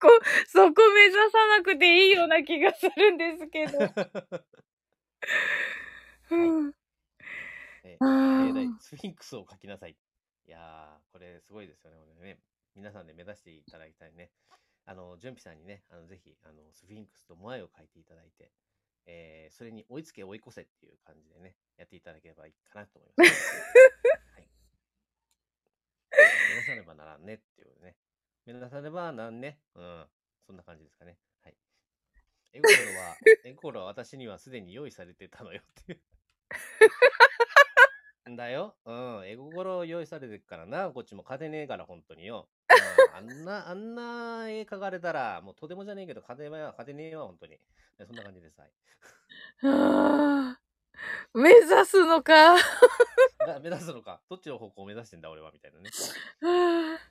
[0.00, 0.08] こ、
[0.48, 3.78] そこ目指さなくていいような気がするんですけど。
[6.30, 6.74] うん
[7.82, 9.96] えあ例題ースフィンクスを書きなさい。
[10.46, 12.34] いやー、これすごいですよね。
[12.34, 12.40] ね
[12.74, 14.30] 皆さんで目指していただきたいね。
[14.86, 18.52] あの、純ピさんにね、あのぜひ、あの、スフィンクスとモアイを書いていただいて、
[19.06, 23.62] えーそれに追いつけ追い越せっていう感じでね、やっていただければいいかなと思います。
[26.70, 27.96] さねばならんねっていうね。
[28.46, 29.58] 目指さねばなんね。
[29.74, 30.04] うん。
[30.46, 31.18] そんな感じですかね。
[31.42, 31.56] はい。
[32.52, 35.96] 絵心は、 絵心は私にはすでに用意されてたのよってい
[38.26, 38.30] う。
[38.30, 38.76] ん だよ。
[38.84, 39.28] うん。
[39.28, 40.90] 絵心を用意されてるからな。
[40.90, 42.48] こっちも勝てねえから、本当によ。
[42.68, 47.52] うん、あんな、あんな絵描かれたら、もうとてもじゃねえけど、勝てま勝てねえわ、本当に。
[47.52, 48.60] ねそんな感じです。
[48.60, 50.59] はい。
[51.34, 52.54] 目指すのか。
[53.46, 54.20] だ 目指すのか。
[54.28, 55.90] どっちの方向を目指してんだ、俺は、みたいなね。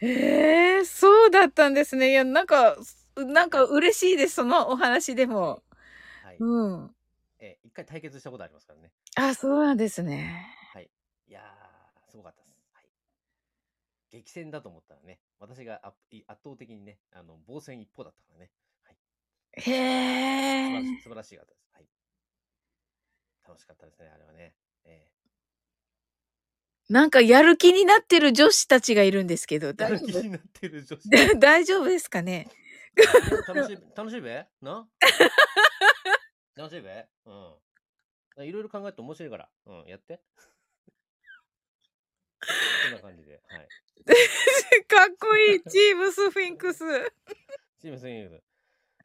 [0.00, 2.10] ええそうだったんですね。
[2.10, 2.76] いや、なんか、
[3.16, 5.62] なんか嬉しいです、そのお話でも。
[6.22, 6.36] はい。
[6.38, 6.96] うん。
[7.38, 8.92] えー一回対決したことありますからね。
[9.16, 10.46] あ、そうなんですね。
[10.72, 10.90] はい。
[11.28, 12.60] いやー、すごかったです。
[12.72, 12.88] はい。
[14.10, 15.96] 激戦だと思ったらね、私が圧
[16.26, 18.50] 圧倒的にね、あの、防戦一方だったからね。
[18.82, 18.96] はい。
[19.56, 21.00] へ素晴らしえい、。
[21.02, 21.68] 素晴らしい方です。
[21.72, 21.88] はい。
[23.46, 24.54] 楽しかったですね、あれはね。
[24.84, 25.06] え
[26.88, 30.06] なんかやる気になってる女子たちがいるんですけど、え大丈夫？
[30.08, 31.08] やる気になってる女子。
[31.40, 32.48] 大丈夫ですかね？
[33.48, 34.46] 楽しい、楽しいべ？
[34.62, 34.88] な
[36.56, 37.06] 楽しいべ？
[37.26, 37.30] う
[38.42, 38.44] ん。
[38.44, 39.48] いろいろ考えて面白いから。
[39.66, 40.20] うん、やって。
[42.84, 43.42] こんな感じで。
[43.48, 43.68] はい。
[44.86, 45.62] かっこいい。
[45.62, 46.84] チームスフィンクス。
[47.80, 48.42] チームスイング。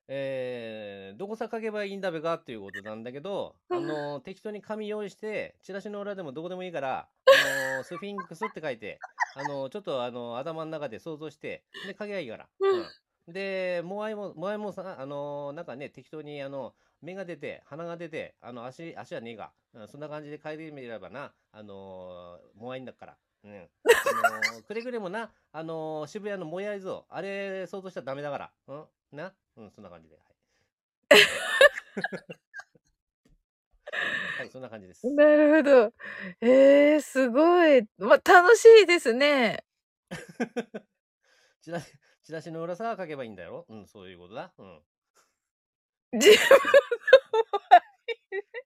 [0.08, 8.99] えー、どこさ書けばいいんだべかっていうことなんだけど、 あの適当に紙用意して、チラシの裏でもどこでもいいから、あのスフィンクスって書いて、
[9.36, 12.49] あのちょっとあの頭の中で想像して、で、書けばいいから。
[12.60, 23.18] うん、で、モアイも、モアイもさ、あのなんかね、適当にあの、目が出て、鼻が出て、あの、足、足はねえが、うんそんな感じで書いてみればな、あのモアイんだから。
[23.43, 23.54] うん。
[23.54, 28.52] あのくれぐれもな、あの渋谷のもやい像、あれ想像しちゃダメだから。
[28.68, 30.16] うんなうん、そんな感じで。
[30.16, 30.26] はい。
[34.38, 35.06] はい、そんな感じです。
[35.12, 35.93] なるほど。
[36.41, 37.86] えー、すごい。
[37.97, 39.64] ま、楽しいですね。
[41.62, 41.93] チラシ、
[42.24, 43.66] チラシの裏さ書けばいいんだよ。
[43.70, 44.54] うん、そういうことだ。
[44.58, 44.82] うん。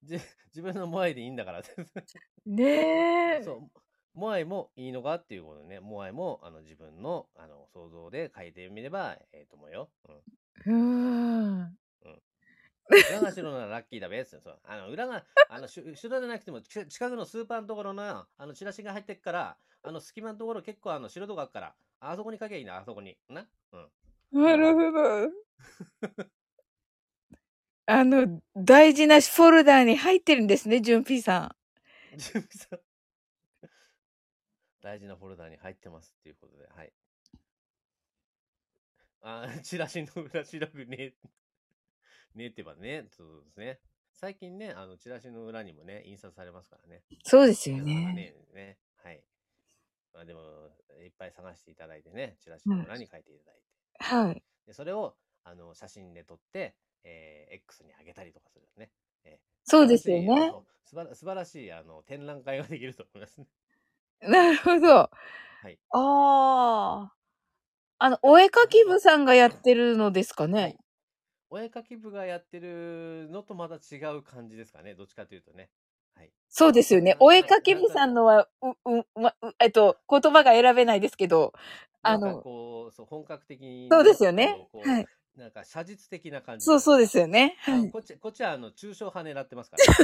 [0.04, 1.62] 自分のモアイでいいんだから。
[2.46, 3.44] ねえ。
[3.44, 3.85] そう。
[4.16, 9.90] モアイもいいのかっていうことでね、モアイもあの自分のあの想像で書いてみればええと思うよ。
[10.66, 11.62] うん。
[11.62, 11.68] う。
[12.88, 14.44] 裏が白ならラッキーだべっつって。
[14.44, 14.60] そう。
[14.64, 23.18] あの裏があのしゅ白じゃなくてもち近くのスーパーのところのあのチラシが入ってっからあの隙間のところ結構あの白とこあっからあそこに書けばいいなあそこに。
[23.30, 23.46] な。
[23.74, 23.78] う
[24.40, 24.44] ん。
[24.44, 25.30] なるほど。
[27.88, 31.56] あの、大事なフォルダーに入ってるんですね、ジュンピーさ
[32.18, 32.80] 準備さん
[34.86, 36.94] 大事なフォルダに入ってますっていうことではい
[39.22, 41.14] あー チラシの裏白くねえ
[42.38, 43.80] ねえってばねそうですね
[44.14, 47.04] 最近ねあのチラシの裏にもね印刷されますからねん。
[47.24, 48.14] そうですよね。
[48.14, 49.24] ねねはい。
[50.14, 50.72] まあでも、
[51.04, 53.66] いっぱい探していただいてね、チラシの裏に書いていただいて。
[54.00, 54.44] はい。
[54.66, 58.90] で、それを、あの、写真で撮って、えー X に上げたりとかするね。
[59.26, 60.54] えーそうですよね。
[60.86, 63.48] 素晴らしい、あの、展覧会ができると思いますね。
[64.28, 65.10] なるほど。
[65.64, 65.80] はい。
[65.92, 67.14] ああ。
[68.00, 70.78] あの、お絵かき部さんがやってるのですかはいね？。
[71.50, 74.96] お絵かき部がやってるのとまた違う感じですかね。
[74.96, 75.70] どっちかというとね。
[76.16, 76.32] はい。
[76.50, 77.16] そうですよね。
[77.20, 81.54] お絵かき部さんのは、う、う、ま、うえっと、言葉が選べないですけど、
[82.04, 85.08] あの、こう、そう、本格的にね、そうですよねはい。
[85.36, 86.66] なんか写実的な感じ。
[86.66, 87.58] そうそうですよね。
[87.60, 87.90] はい。
[87.90, 89.96] あこっち、こっちはあの、抽象派狙ってますから、は い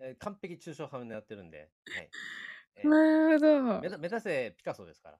[0.00, 2.12] えー完璧抽象派狙ってるんで、はい。
[2.76, 3.80] えーなるほど。
[3.80, 5.18] 目指目指せピカソですから。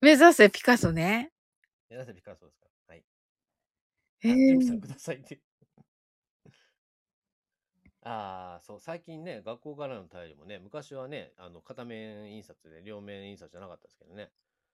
[0.00, 1.30] 目指せピカソね。
[1.90, 2.94] 目指せピカソですから。
[2.94, 3.04] はい。
[4.20, 4.80] へあ。
[4.80, 5.40] くださいって。
[8.02, 14.30] ああ、そう、最近ね、学校からの頼りもね、昔はね、あの、片面印刷で両面印刷じゃなかったですけどね。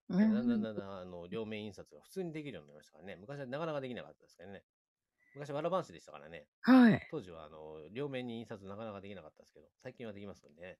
[0.09, 0.62] うえだんだんん。
[0.62, 3.16] だんだん、あの、両面印刷が普通にできるようになりましたからね。
[3.16, 4.64] 昔はなかなかできなかったですけどね。
[5.35, 6.47] 昔はわらばんしでしたからね。
[6.62, 7.09] はい。
[7.11, 10.78] 当時は、あの、両面に印刷なかなかできなかったですけど、最近はできますんでね。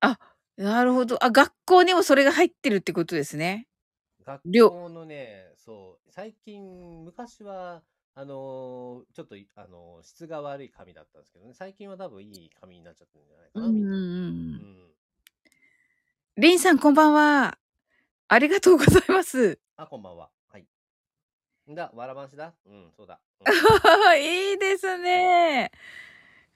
[0.00, 0.18] あ、
[0.56, 1.22] なるほど。
[1.24, 3.68] あ、学校にもそれが入ってるってことですね。
[4.24, 7.82] 学校のね、そう、最近、昔は、
[8.14, 13.96] あのーちょっとい、あのー質が悪い紙だったんですけどね、最近は多分いい紙になっちゃってるんじゃないかな、うんみんな。
[13.96, 14.00] う。
[14.00, 14.90] ん。
[16.36, 17.58] リンさんこんばんは。
[18.28, 19.60] ありがとうございます。
[19.76, 20.30] あ、こんばんは。
[21.74, 23.20] だ、わらばんしだうん、そうだ。
[23.40, 23.48] うん
[24.20, 25.70] いいですね。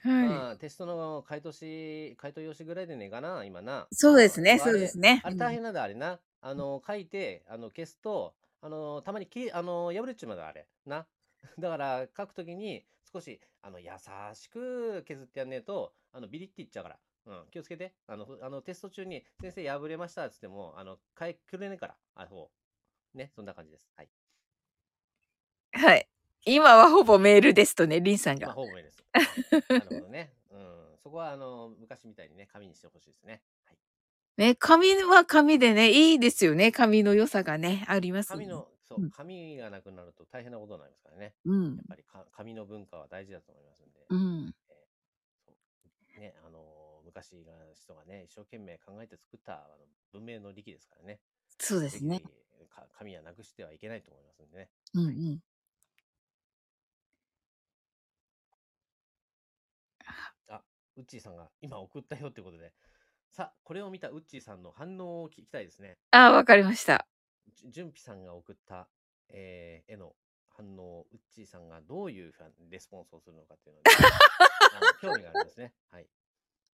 [0.02, 0.28] はい。
[0.28, 3.86] まあ、テストの回答し、回答用紙ぐらいでねえかな、今な。
[3.92, 5.20] そうですね、あそうですね。
[5.24, 6.20] あれ大変なんだ、あれな。
[6.40, 10.66] あの、書いて、あの、消すと、あの、たまにき、あの、破れちまうだ、あれ。
[10.86, 11.06] な。
[11.58, 13.90] だから、書くときに、少し、あの、優
[14.34, 16.98] しく削ってやんねえと、あの、ビリっていっちゃうから。
[17.24, 17.94] うん、気をつけて。
[18.08, 22.50] あの、ふあのテスト中に、先生破れましたっつっても、あの、変え、くれねえから、あほ
[23.14, 23.18] う。
[23.18, 23.88] ね、そんな感じです。
[23.96, 24.08] はい。
[25.72, 26.06] はい。
[26.44, 28.54] 今はほぼメールですとね、リンさんまあ、が。
[28.54, 29.04] ほぼいいです。
[29.70, 30.32] なるほどね。
[30.50, 30.98] うん。
[31.02, 33.42] そこは、あの、昔みたいにね、紙にしてほしいですね。
[33.64, 33.76] はい。
[34.36, 36.72] ね、紙は紙でね、いいですよね。
[36.72, 38.44] 紙の良さがね、ありますよね。
[38.46, 41.34] 紙の、そうう、ん紙がなくなると大変なことになりますからね。
[41.44, 41.84] うんやっ。
[41.88, 44.00] ぱりか紙の文化は大事だと思いますんで。
[44.08, 44.54] うん。
[44.66, 44.74] そ
[46.16, 51.20] うね、あのー昔が人がね、一生懸命考えて作ったあの文明の利器ですからね。
[51.58, 52.22] そうですね。
[52.96, 54.68] 紙はなくしてはいけないと思いますんでね。
[54.94, 55.40] うんうん。
[60.48, 60.62] あ、
[60.96, 62.72] ウッチーさんが今送ったよってことで、
[63.30, 65.96] さあ、これを見たウッチーさんの反応を聞きたいですね。
[66.10, 67.06] ああ、わかりました。
[67.64, 68.88] じゅんぴさんが送った、
[69.28, 70.14] えー絵の
[70.54, 72.32] 反応をウッチーさんがどういう
[72.68, 73.84] レスポンスをするのかっていうのに、
[74.76, 75.72] あの興味がありますね。
[75.90, 76.06] はい。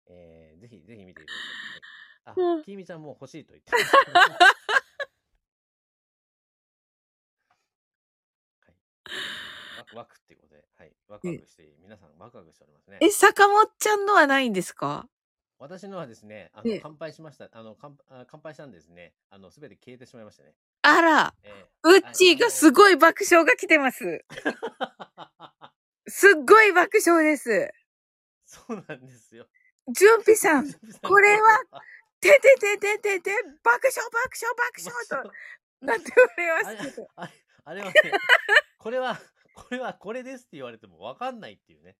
[0.07, 1.27] えーぜひぜひ見てく
[2.27, 2.61] ださい。
[2.61, 4.57] あ、きみちゃんも欲しいと言ってます。
[9.95, 10.93] ワクっていうことで、はい。
[11.09, 12.99] ワクワクして、皆さんワクワクしておりますね。
[13.01, 15.09] え、坂本ちゃんのはないんですか？
[15.59, 17.49] 私のはですね、あええの乾杯しました。
[17.53, 19.12] あの乾あ乾杯したんですね。
[19.30, 20.55] あのすべて消えてしまいましたね。
[20.82, 24.24] あら、えーうっちーがすごい爆笑が来てます。
[26.07, 27.70] すっごい爆笑です。
[28.47, 29.47] そうなんですよ。
[29.89, 30.72] じゅんぴさん、
[31.03, 31.61] これは
[32.20, 33.30] てててててて、
[33.62, 35.32] 爆笑爆笑爆笑と
[35.86, 37.09] なっておりますけど。
[37.16, 37.32] あれ
[37.64, 37.93] あれはね、
[38.78, 39.20] これは、
[39.59, 41.96] これはこれですって言われてもわかんないっていうね。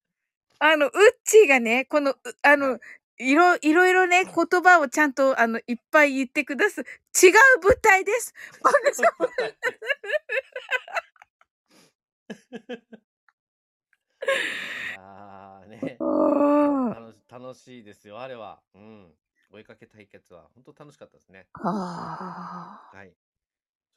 [0.61, 0.92] あの、うっ
[1.24, 2.78] ちーがね、この、うあの、
[3.18, 6.80] いろ、いろいろね、言葉をちゃんと、あの、いっぱい言ってくだす。
[6.80, 6.84] 違う
[7.62, 8.34] 舞台です。
[14.98, 15.96] ああね、
[17.28, 18.62] 楽しいですよ、あれは。
[18.74, 19.14] うん。
[19.50, 21.48] 追いかけ対決は本当楽しかったですね。
[21.54, 23.14] ははい。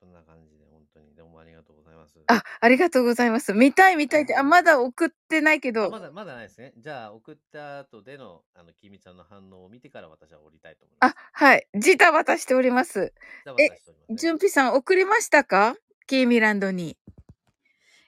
[0.02, 2.18] そんな感じで、本当にどうもありがとうございます。
[2.26, 2.34] あ。
[2.38, 3.54] あ、ありがとうございます。
[3.54, 6.74] 見たい見たいって、あ、まだ送ってないけどあま、だ、まだないですね。
[6.76, 11.16] じゃあ、送った後での、あの、きみちゃんの反応を見てから私は降りたいと思います。
[11.16, 11.68] あ、はい。
[11.76, 13.14] ジタバタしております。
[13.46, 14.16] じゃあ、渡しております、ね。
[14.18, 15.76] じゅんぴさん送りましたか？
[16.08, 16.98] キーミランドに。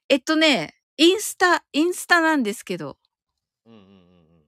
[0.09, 2.97] えっとね、インスタ、インスタなんですけど。
[3.65, 4.43] うんうんうんうん。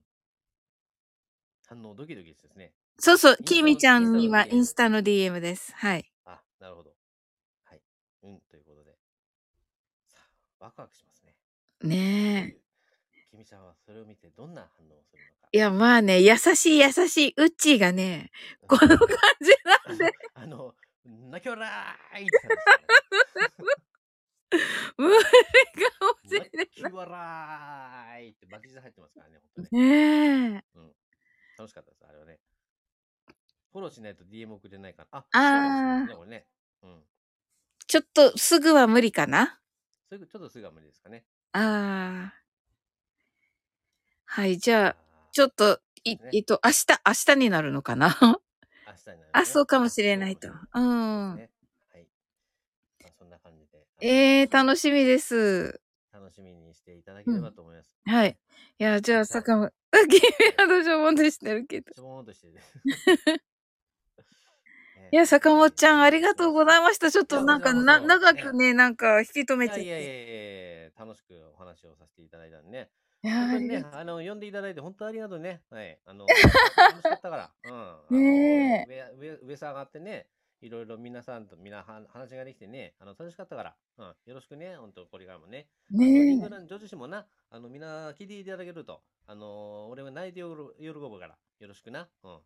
[1.67, 2.73] 反応ドキドキですね。
[2.97, 5.73] そうそうキーミちゃんにはインスインスタの DM です。
[5.75, 6.09] はい。
[6.23, 6.95] あ、なるほど。
[7.65, 7.81] はい。
[8.23, 8.91] うん、ということで。
[10.07, 11.35] さあ、ワクワクしますね。
[11.83, 13.25] ねえ。
[13.29, 15.47] きみちゃんはそれを見てどんな反応をするのか。
[15.51, 18.31] いや、まあね、優しい優しい、ウッチーがね、
[18.67, 18.97] この感
[19.41, 19.51] じ
[19.87, 20.73] なんで、あの、
[21.05, 22.55] なきょらーいってね
[24.97, 25.25] 無理か
[26.01, 29.81] もしれなないきょらーいって巻き舌入ってますからね、本当ね。
[29.81, 30.79] ねえ。
[31.59, 32.39] 楽しかったです、あれはね。
[33.71, 35.25] フォローしないと DM 送れないから。
[35.31, 36.47] あ、あすね、これね。
[36.81, 37.03] うん。
[37.85, 39.59] ちょっとすぐは無理かな
[40.07, 41.25] すぐ、ちょっとすぐは無理ですかね。
[41.53, 42.45] ああ。
[44.25, 44.95] はい、じゃあ、
[45.31, 48.07] ちょっと、いねえっと、明日、明日になるのかな？
[48.07, 50.49] 明日になりますねあ、そうかもしれないと。
[50.49, 51.49] うんはい。
[53.01, 53.87] まあ、そんな感じで。
[54.01, 55.81] ええー、楽ししみです。
[56.13, 57.97] 楽しみにしていただければと思います。
[58.05, 58.37] はい。
[58.77, 59.73] いや、じゃあ、坂本、
[60.07, 60.21] 君
[60.57, 61.91] はどうしようもんでしてるけど。
[61.93, 62.53] ちょぼーんとしてる。
[65.11, 67.11] いや、坂本ちゃん、ありがとうございました。
[67.11, 69.83] ちょっとなんか、な、長くね、なんか、引き止めて。
[69.83, 72.89] いやいやいやいや楽しくお話をさせていただいたんでね。
[73.23, 75.61] いやねあの、呼んでいただいて本当ありがとうね。
[75.69, 75.99] はい。
[76.05, 76.25] あの、
[76.77, 77.51] 楽しかったから。
[78.09, 78.19] うん。
[78.19, 80.27] ね上、上、上さ上がってね、
[80.61, 83.75] いろいろ皆さんとみんなは話ができてね、あの、楽しかったから。
[83.97, 84.15] うん。
[84.25, 84.75] よろしくね。
[84.77, 85.67] 本当これからもね。
[85.91, 90.45] あのインねグランド女子もな、あの、みんな聞いていただけると、あの、俺は泣いて喜
[90.93, 92.07] ぶから、よろしくな。
[92.23, 92.39] うん。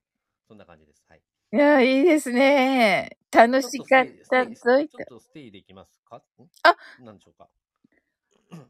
[0.47, 1.03] そんな感じです。
[1.09, 1.21] はい。
[1.51, 1.57] え。
[1.57, 3.17] いや、いいですね。
[3.31, 6.17] 楽しかったぞいちょっとステイできますか？
[6.17, 6.21] ん？
[6.63, 7.49] あなんでしょうか？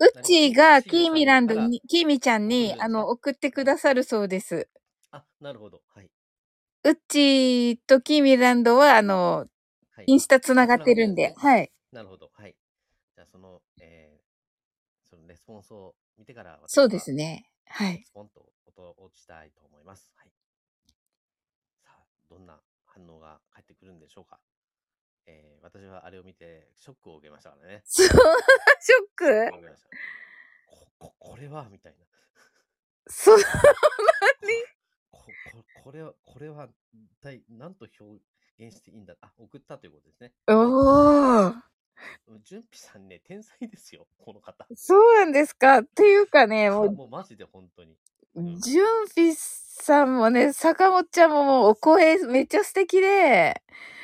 [0.01, 4.69] うっちーが、キーミランド何に、キーミちゃんに、あの、送ってくださるそうです。
[5.11, 5.82] あ、なるほど。
[5.93, 6.09] はい。
[6.86, 9.47] うっちーとキーミランドは、あの、
[9.91, 11.71] はい、インスタつながってるんで、はい。
[11.91, 12.30] なるほど。
[12.34, 12.55] はい。
[13.15, 17.11] じゃあ、その、えー、そのレスポンスを見てから、そうです。
[17.13, 17.45] ね。
[17.67, 18.03] はい。
[18.05, 20.13] スポンと音を落ちたいと思います。
[20.15, 20.32] はい。
[21.84, 22.59] さあ、どんな
[23.00, 24.39] 反応が返ってくるんでしょうか？
[25.26, 27.82] えー、私はあれを見て、ショックを受けましたからね。
[27.86, 28.20] そう、 ショッ
[29.16, 29.26] ク？
[29.26, 29.89] 受けました
[30.66, 32.05] こ、こ、これはみたいな。
[33.08, 33.38] そう、
[35.12, 35.21] こ、
[35.51, 38.21] こ、これは、これは、一体、何と表
[38.58, 39.16] 現していいんだ。
[39.21, 40.34] あ、送ったということですね。
[40.47, 41.62] おー。
[42.43, 44.66] 純ぴさんね、天才ですよ、この方。
[44.76, 45.80] そうなんですか？
[45.80, 47.96] っていうかね、もう、 もうマジで本当に。
[48.36, 53.62] ジュンフィスさんもね、坂本ちゃんももうお声めっちゃ素敵で、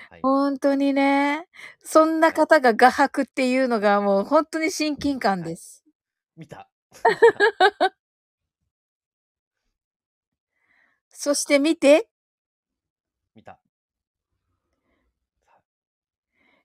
[0.10, 0.22] はい。
[0.22, 1.48] 本当にね、
[1.84, 5.84] そんな方が画伯っていうのがもう本当に親近感です。
[6.36, 6.70] 見た。
[11.10, 12.08] そして見て、
[13.36, 13.60] 見た。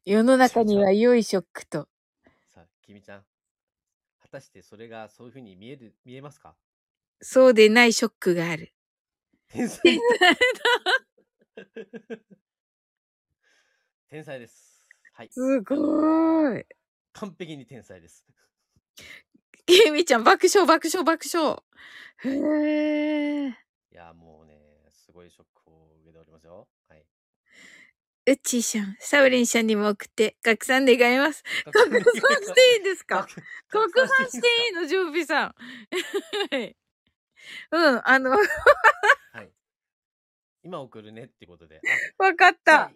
[0.04, 1.88] 世の中には良いショックと。
[2.48, 3.24] さあ、君ちゃん。
[4.20, 6.56] 果たしてそれがそういうふうに見える、見えますか？
[7.20, 8.72] そうでないショックがある。
[9.48, 9.98] 天才
[14.08, 14.84] 天才です。
[15.12, 15.28] はい。
[15.30, 16.64] すごーい。
[17.12, 18.24] 完璧に天才です。
[19.66, 21.62] ケイミちゃん爆笑爆笑爆笑。
[22.24, 23.48] へえ。
[23.48, 23.52] い
[23.94, 24.58] や、もうね、
[24.90, 26.68] すごいショックを受けておりますよ。
[26.88, 27.04] はい。
[28.26, 31.42] うっちーさん、サウリンさんにも送って、拡散願います。
[31.64, 33.26] 拡散していいんですか？
[33.68, 35.54] 拡散していいの、ジュンピさん。
[37.70, 37.92] はい。
[37.92, 38.30] うん、あの、
[39.32, 39.52] はい。
[40.62, 41.80] 今送るねってことで。
[42.18, 42.92] あ わかった。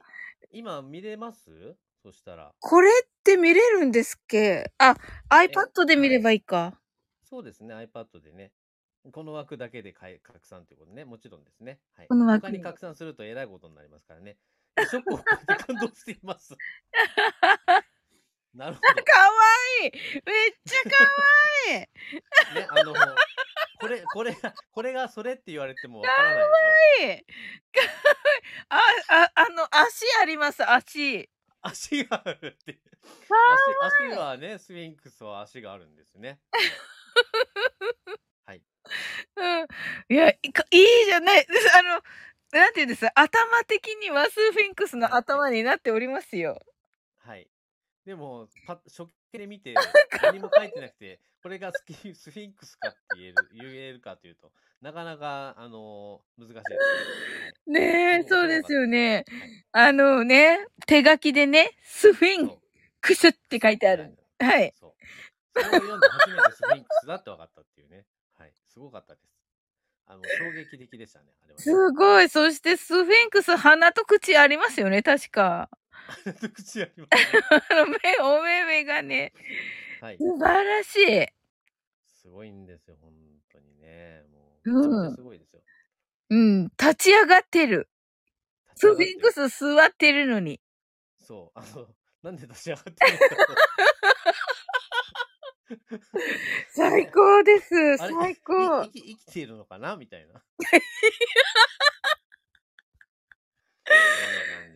[0.51, 1.77] 今見れます？
[2.03, 2.55] そしたら。
[2.61, 4.73] これって見れるんですっけ？
[4.79, 4.97] あ、
[5.31, 6.79] iPad で見ればいいか。
[7.23, 8.53] そうですね、iPad でね。
[9.13, 11.81] この枠だけでかい拡散ということでね、もちろんですね。
[11.93, 12.09] はい。
[12.09, 14.39] この枠他に拡散するとえらいことになりますからね。
[14.89, 16.55] ショックを感動しています。
[18.55, 18.95] なるほかわ
[19.83, 19.91] いい
[20.25, 21.11] めっちゃかわ
[21.79, 21.87] いい
[22.55, 22.61] ど。
[22.61, 22.95] ね、あの、
[23.85, 27.25] これ、これが、 これがそれって言われてもわからないでしょ？
[28.71, 28.79] あ、
[29.09, 31.29] あ、あの、足あります、足。
[31.63, 32.75] 足があるって。
[32.75, 32.81] か
[33.55, 36.41] 足、足はね、スフィンクスは足があるんですね。
[38.47, 38.63] はい。
[39.37, 39.67] うん。
[40.09, 41.47] いや、いかいいじゃない。
[41.75, 42.03] あの、
[42.53, 43.07] なんていうんです？
[43.19, 46.61] 頭的にはスフィンクスの頭になっておりますよ。
[48.05, 48.07] はい。
[48.07, 49.75] でも、パッ初見で見て、
[50.23, 57.81] 何も書いてなくて、これがスキ スフィンクスかって言える、言えるかというと、なかなか、あの難しいですね。
[57.81, 59.25] ねえ、そうですよね。
[59.29, 62.59] はいあのね、手書きでね、スフィン
[63.01, 64.17] クスって書いてある。
[64.39, 64.73] はい。
[64.79, 65.61] そう。
[65.61, 68.07] それを読んで初めてスフィンクスだって分かったっていうね。
[68.39, 68.53] はい。
[68.69, 69.35] すごかったです。
[70.07, 71.63] あの、衝撃的でしたね、あれは、ね。
[71.63, 72.29] すごい。
[72.29, 75.71] そしてスフィンクス鼻と口ありますよね、確か。
[76.55, 77.41] 口ありますね。
[77.71, 79.33] あの目、お目目がね、
[80.01, 80.19] はい。
[80.19, 81.29] 素晴らしい。
[82.23, 83.13] すごいんですよ、本
[83.53, 84.23] 当にね。
[84.33, 84.61] も
[85.11, 85.63] う、すごいですよ。
[86.31, 87.89] うん、立ち上がってる。
[88.77, 90.61] スフィンクスス座ってるのに。
[91.19, 91.87] そう、あの、
[92.23, 93.19] なんで立ち上がってるの。
[96.71, 97.97] 最高です。
[97.99, 99.97] 最高生きているのかな？
[99.97, 100.43] みたいな。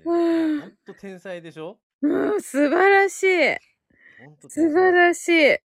[0.05, 1.79] うん本当天才でしょ？
[2.03, 3.57] うん、素晴らしい。
[4.49, 5.59] 素晴らしい。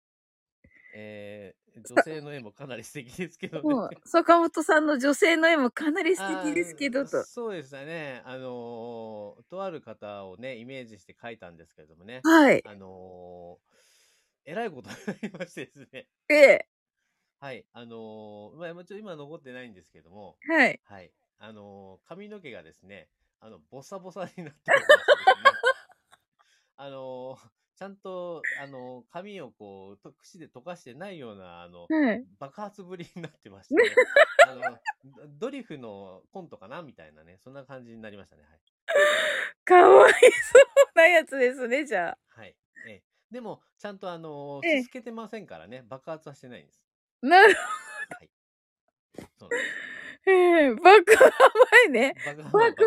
[0.95, 7.23] えー、女性の絵もかなり素敵ですけどもうね。、坂本さんの女性の絵もかなり素敵ですけどと。
[7.25, 8.23] そうでしたね。
[8.25, 12.21] あのーとある方をね、イメージして描いたんですけれどもね。
[12.25, 12.63] はい。
[12.67, 13.73] あのー
[14.45, 16.09] えらいことになりましてですね。
[16.29, 16.69] ええ。
[17.39, 17.65] はい。
[17.73, 20.81] あのーまあ、もちろん今残ってないんですけども、はい。
[20.85, 21.13] はい。
[21.39, 23.09] あのー髪の毛がですね、
[23.45, 24.95] あの、ボサボサになっておりまして
[25.27, 25.51] ですね。
[26.77, 32.25] あのーちゃんと、あのー髪をこう、と櫛で溶かしてないような、あの、はい。
[32.39, 33.83] 爆発ぶりになってましてね。
[34.47, 34.63] あの、
[35.03, 38.45] ドドリフのコントかなみたいなね、そんな感じになりましたね。
[38.45, 38.61] はい。
[39.65, 40.19] かわいそ
[40.61, 42.19] うなやつですね、じゃあ。
[42.29, 42.57] はい。
[42.87, 46.85] ええ、でも、ちゃんとあのええー、すすけてませんからね、爆発はしてないんです。
[47.23, 48.31] なるはい。
[49.37, 49.92] そうなんです。
[50.27, 51.31] ええ爆破
[51.89, 52.15] 前ね。
[52.25, 52.79] 爆破前爆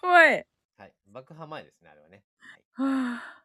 [0.00, 0.46] 破前。
[0.78, 0.92] はい。
[1.06, 2.22] 爆破前ですね、あれはね。
[2.38, 2.62] はい。
[2.74, 3.42] はあ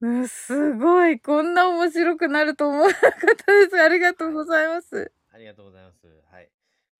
[0.00, 1.18] うん、すごい。
[1.18, 3.80] こんな面白くなると思わなかったです。
[3.80, 5.12] ありがとうございます。
[5.32, 6.06] ありがとうございます。
[6.30, 6.50] はい。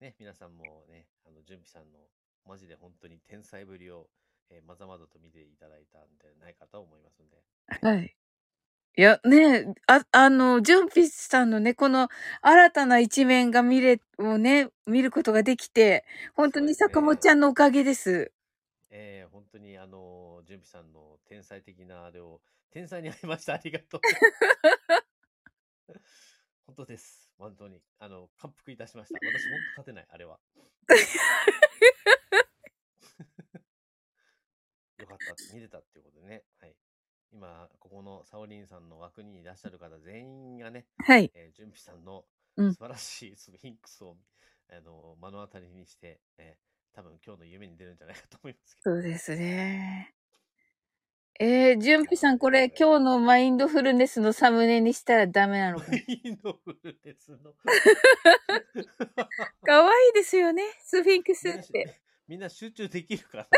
[0.00, 2.00] ね、皆さんもね、あの、準備さんの、
[2.44, 4.08] マジで本当に天才ぶりを、
[4.50, 7.86] えーまざまざと見ていただいたんではないかと思いますので。
[7.86, 8.17] はい。
[8.98, 12.08] いや、ねあ、あの、ジュンピスさんのね、この
[12.42, 16.04] 新たな一面が見れ、をね、見ることができて、
[16.34, 18.32] 本当に坂本ちゃんのおかげです。
[18.90, 22.40] えー、本当にあの、準備さんの天才的なあれを、
[22.72, 23.54] 天才に会いました。
[23.54, 24.00] ありがとう。
[26.66, 27.30] 本当です。
[27.38, 27.80] 本当に。
[28.00, 29.20] あの、感服いたしました。
[29.24, 30.40] 私、本当勝てない、あれは。
[34.98, 35.36] よかった。
[35.54, 36.42] 見れたっていうことでね。
[36.58, 36.74] はい。
[37.32, 41.30] 今、ここのサオリンさんの枠にいらっしゃる方全員がね、はい。
[41.34, 42.24] えー、準備さんの
[42.56, 44.16] うん素晴らしいスフィンクスを、
[44.70, 48.96] あの目の当たりにして、えー、多分今日の夢に出るんじゃないかと思いますけど。
[48.96, 50.14] そうですね。
[51.40, 57.52] えー、ジュンピさん、これ、今日のマインドフルネスのサムネにしたらダメなのかなマインドフルネスの。
[59.62, 62.00] かわいいですよね、スフィンクスみんなしって。
[62.26, 63.48] みんな集中できるから。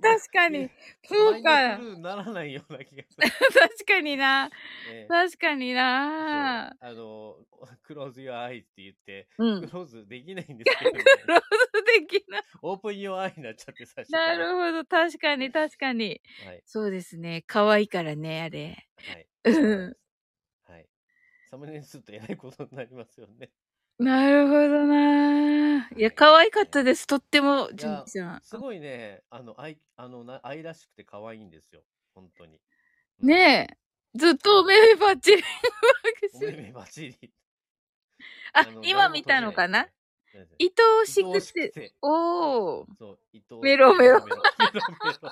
[0.00, 0.70] 確かに。
[1.06, 3.28] そうかならないような気がする。
[3.52, 4.50] 確かにな。
[4.90, 6.74] えー確かにな。
[6.80, 7.36] あの、
[7.82, 9.68] クローズ your eye って言って、うん。
[9.68, 12.42] クローズできないんですけど、ね、 クローズできない。
[12.62, 16.20] オープン your eye になっちゃって最初なるほど、確かに、確かに。
[16.44, 16.62] はい。
[16.66, 17.44] そうですね。
[17.46, 18.86] 可愛いからね、あれ。
[19.06, 19.26] はい。
[19.44, 19.96] うん
[20.66, 20.88] はい。
[21.50, 23.50] サムネにするとえらいことになりますよね。
[23.98, 25.88] なるほどな。
[25.90, 27.06] いや、可愛かったです。
[27.06, 28.40] とっても、いジュンやピさん。
[28.42, 31.82] すごいね、あの、愛、あの、な愛らしくて可愛いんですよ。
[32.14, 32.60] 本当に。
[33.20, 33.76] うんねえ。
[34.18, 35.42] ずっとお目目ばっちり。
[36.34, 37.32] お目目バチリ。
[38.52, 39.88] あ、今見たのかな？
[40.60, 40.72] 愛
[41.02, 41.22] おし
[41.52, 41.70] くて。
[41.70, 42.86] ておお。
[42.98, 44.24] そう、愛おメロメロ。
[44.24, 44.42] メロメ
[45.22, 45.28] ロ。
[45.28, 45.30] も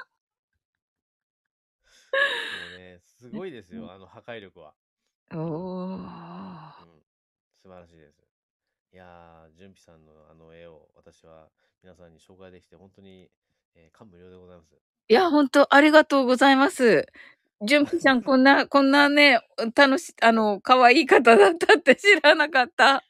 [2.76, 4.74] うね、すごいですよ、あの破壊力は。
[5.32, 6.04] おお、うん、
[7.62, 8.31] 素晴らしいです。
[8.92, 11.48] いやー、純喜さんのあの絵を私は
[11.82, 13.30] 皆さんに紹介できて本当に、
[13.74, 14.76] えー、感無量でございます。
[15.08, 17.06] いや、本当ありがとうございます。
[17.66, 19.40] 純喜ちゃん、 こんな、こんなね、
[19.74, 23.02] 楽し、あの、可愛い方だったって知らなかった。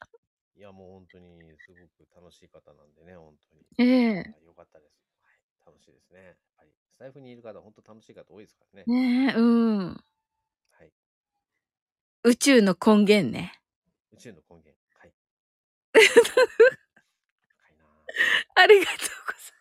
[0.54, 3.90] いや、もう本当にすごく楽しい方なんでね、本当に。
[3.90, 4.94] ええー、よかったです。
[5.20, 6.24] はい、楽しいですね。
[6.24, 8.84] やっぱり、スタイフにいる方、本当楽しい方多いですからね。
[8.86, 10.04] ねえ、うん。
[10.70, 10.92] はい。
[12.22, 13.60] 宇宙の根源ね。
[14.12, 14.71] 宇宙の根源。
[16.02, 16.08] はい。
[18.54, 19.54] ありがとうございます。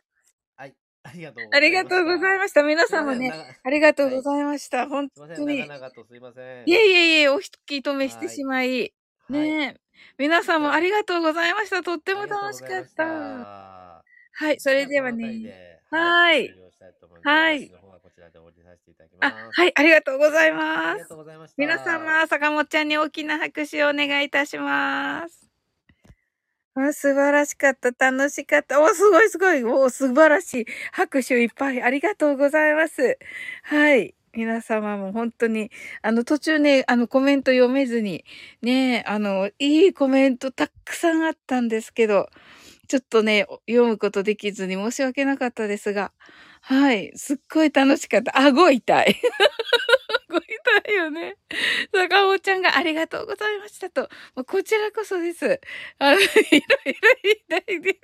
[0.55, 0.76] はい。
[1.03, 1.57] ありがとうございました。
[1.57, 2.63] ありがとうございました。
[2.63, 3.31] 皆さんもね、
[3.63, 4.80] ありがとうございました。
[4.80, 5.59] はい、本当に。
[5.59, 6.69] 長々とすいません。
[6.69, 8.93] いえいえいえ、お引き止めしてしまい。
[9.30, 9.80] ねえ。
[10.18, 11.84] 皆さんもありがとうございました。
[11.84, 14.03] とっても楽しかった。
[14.34, 15.80] はい、それではね。
[15.89, 16.53] はい。
[17.23, 17.72] はい。
[19.22, 21.07] あ、はい、ありがとうございます。
[21.57, 25.51] 皆様、坂本ちゃんに大きな拍手をお願いいたします。
[26.76, 27.91] あ素晴らしかった。
[28.11, 28.80] 楽しかった。
[28.81, 29.61] お、すごいすごい。
[29.65, 30.65] お、素晴らしい。
[30.93, 31.81] 拍手いっぱい。
[31.81, 33.18] ありがとうございます。
[33.64, 34.15] はい。
[34.34, 35.69] 皆様も本当に、
[36.02, 38.23] あの途中ね、あのコメント読めずに、
[38.61, 42.30] ね、あの、いいコメントたくさんあったんですけど、
[42.88, 46.14] ちょっとね、読むことできずに申し訳なかったですが、
[46.61, 48.38] はい、すっごい楽しかった。
[48.39, 49.15] 顎痛い。
[50.32, 51.38] 顎痛いよね。
[51.94, 54.10] 坂尾ちゃんがありがとうございましたと。
[54.48, 55.60] こちらこそです。
[55.99, 58.02] あの、いろいろ痛いです。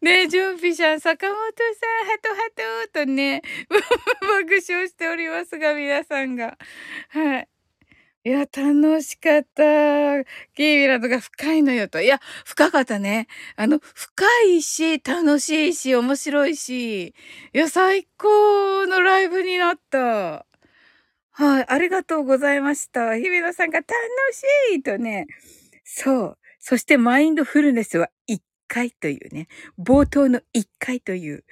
[0.00, 6.56] ねえ、ジョンピシャン、坂本さん、ハトハトとね、爆笑しておりますが、皆さんが。
[7.08, 7.48] はい。
[8.24, 9.62] いや、楽しかった。
[10.54, 12.02] キービラとか深いのよと。
[12.02, 13.26] いや、深かったね。
[13.56, 17.06] あの、深いし、楽しいし、面白いし。
[17.08, 17.14] い
[17.52, 20.47] や、最高のライブになった。
[21.40, 23.16] はい、ありがとうございました。
[23.16, 23.88] 日比野さんが楽
[24.32, 25.28] しいとね。
[25.84, 26.38] そう。
[26.58, 29.46] そしてマインドフルネスは一回というね、
[29.78, 31.44] 冒頭の一回という。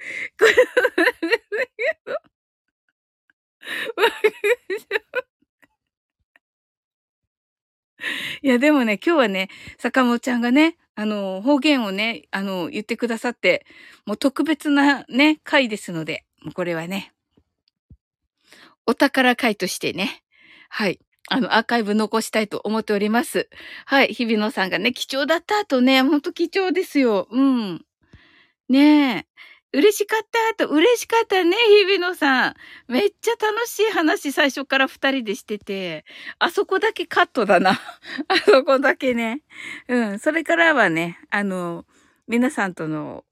[8.41, 9.47] いや、でもね、今日はね、
[9.77, 13.65] 坂本ちゃんがね、あの、方言をね、あの、言ってくださって、
[14.05, 17.13] もう特別なね、回ですので、もうこれはね、
[18.87, 20.23] お宝回としてね、
[20.69, 20.99] はい、
[21.29, 23.49] あの、アーカイブ残したいと思っております。
[23.85, 24.07] はい。
[24.13, 27.27] 日比野さんがね、貴重だったとね、ほんと貴重ですよ。
[27.29, 27.85] うん。
[28.69, 29.27] ねえ。
[29.73, 31.55] 嬉しかったと、嬉しかったね、
[31.85, 32.55] 日比野さん。
[32.87, 36.05] めっちゃ楽しい話最初から二人でしてて、
[36.39, 37.71] あそこだけカットだな。
[38.29, 39.41] あそこだけね。
[39.89, 40.19] うん。
[40.19, 41.85] それからはね、あの、
[42.29, 43.25] 皆さんとの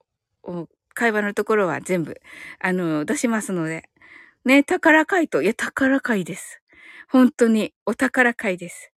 [0.94, 2.19] 会話のところは全部、
[2.60, 3.90] あの、出しますので。
[4.46, 5.42] ね、宝貝と。
[5.42, 6.62] いや、宝回です。
[7.10, 8.92] 本当にお宝会です。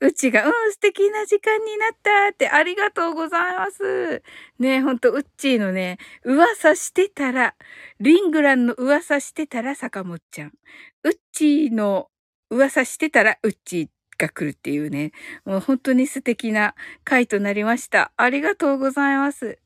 [0.00, 4.22] うちが、うん、素敵な時間になったってありがとうございます。
[4.58, 7.54] ね、ほんと、うっちーのね、噂してたら、
[7.98, 10.52] リングランの噂してたら坂本ちゃん。
[11.04, 12.08] うっちーの
[12.50, 13.88] 噂してたらうっちー
[14.20, 15.12] が来るっていうね、
[15.44, 16.74] もう本当に素敵な
[17.04, 18.12] 回となりました。
[18.16, 19.58] ありがとうございます。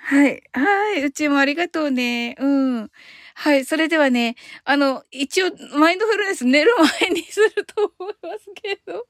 [0.00, 0.42] はい。
[0.52, 1.04] はい。
[1.04, 2.34] うちもありがとうね。
[2.38, 2.90] うん。
[3.34, 3.64] はい。
[3.64, 9.06] それではね、あの、一応、マインドフルネス寝る前にすると思いますけど。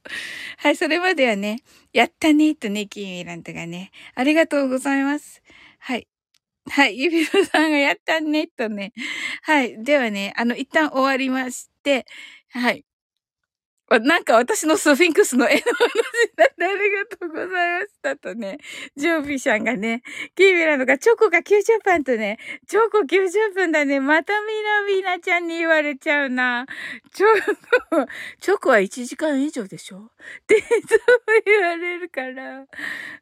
[0.59, 0.77] はい。
[0.77, 1.63] それまではね、
[1.93, 5.43] やったね、とね、キーミラントがね、ありがとうございます。
[5.79, 6.09] はい。
[6.71, 6.99] はい。
[6.99, 8.93] ゆびろさんがやったね、とね。
[9.43, 9.83] はい。
[9.85, 12.07] ではね、あの、一旦終わりまして、
[12.51, 12.85] はい。
[14.01, 15.71] なんか私のスフィンクスの絵の話に
[16.37, 18.59] なってありがとうございましたとね、
[18.97, 20.03] ジョービーさんがね、
[20.35, 26.67] キーミラのがチョコが90分とね、チョコ90分だね、またみなみなちゃんに言われちゃうな。
[27.13, 27.27] チョ
[27.91, 28.07] コ、
[28.41, 29.99] チョコは1時間以上でしょ？
[29.99, 30.99] っていつも
[31.45, 32.65] 言われるから。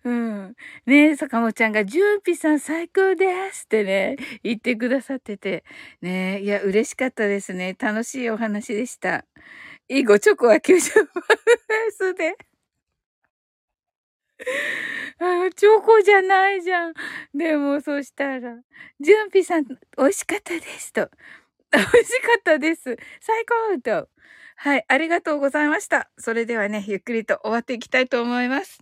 [0.04, 0.54] うん。
[0.86, 5.64] ねえ坂本ちゃんが、ジューピーさん最高ですってね、言ってくださってて。
[6.00, 7.76] ねえいや、嬉しかったですね。
[7.78, 9.24] 楽しいお話でした。
[9.90, 10.80] いごチョコは90%
[11.90, 12.36] スで。
[15.18, 16.94] あチョコじゃないじゃん。
[17.34, 18.56] でも、そしたら、
[19.00, 21.10] ジュンピさん、美味しかったですと。
[21.72, 22.96] 美味しかったです。
[23.20, 24.08] 最高と。
[24.56, 26.08] はい、ありがとうございました。
[26.16, 28.78] それではね、ゆっくりと終わっていきたいと思います。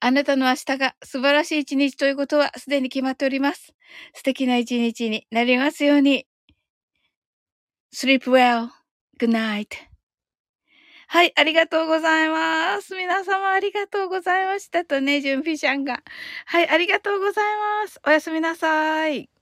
[0.00, 3.72] あなたの明日が素晴らしい一日ということはすでに決まっております。
[4.14, 6.26] 素敵な一日になりますように。
[7.94, 8.72] Sleep well.
[9.20, 9.76] Good night.
[11.06, 12.96] はい、ありがとうございます。
[12.96, 16.02] 皆様ありがとうございましたとね、準備ちゃんが。
[16.46, 17.44] はい、ありがとうござい
[17.84, 18.00] ます。
[18.04, 19.33] おやすみなさい。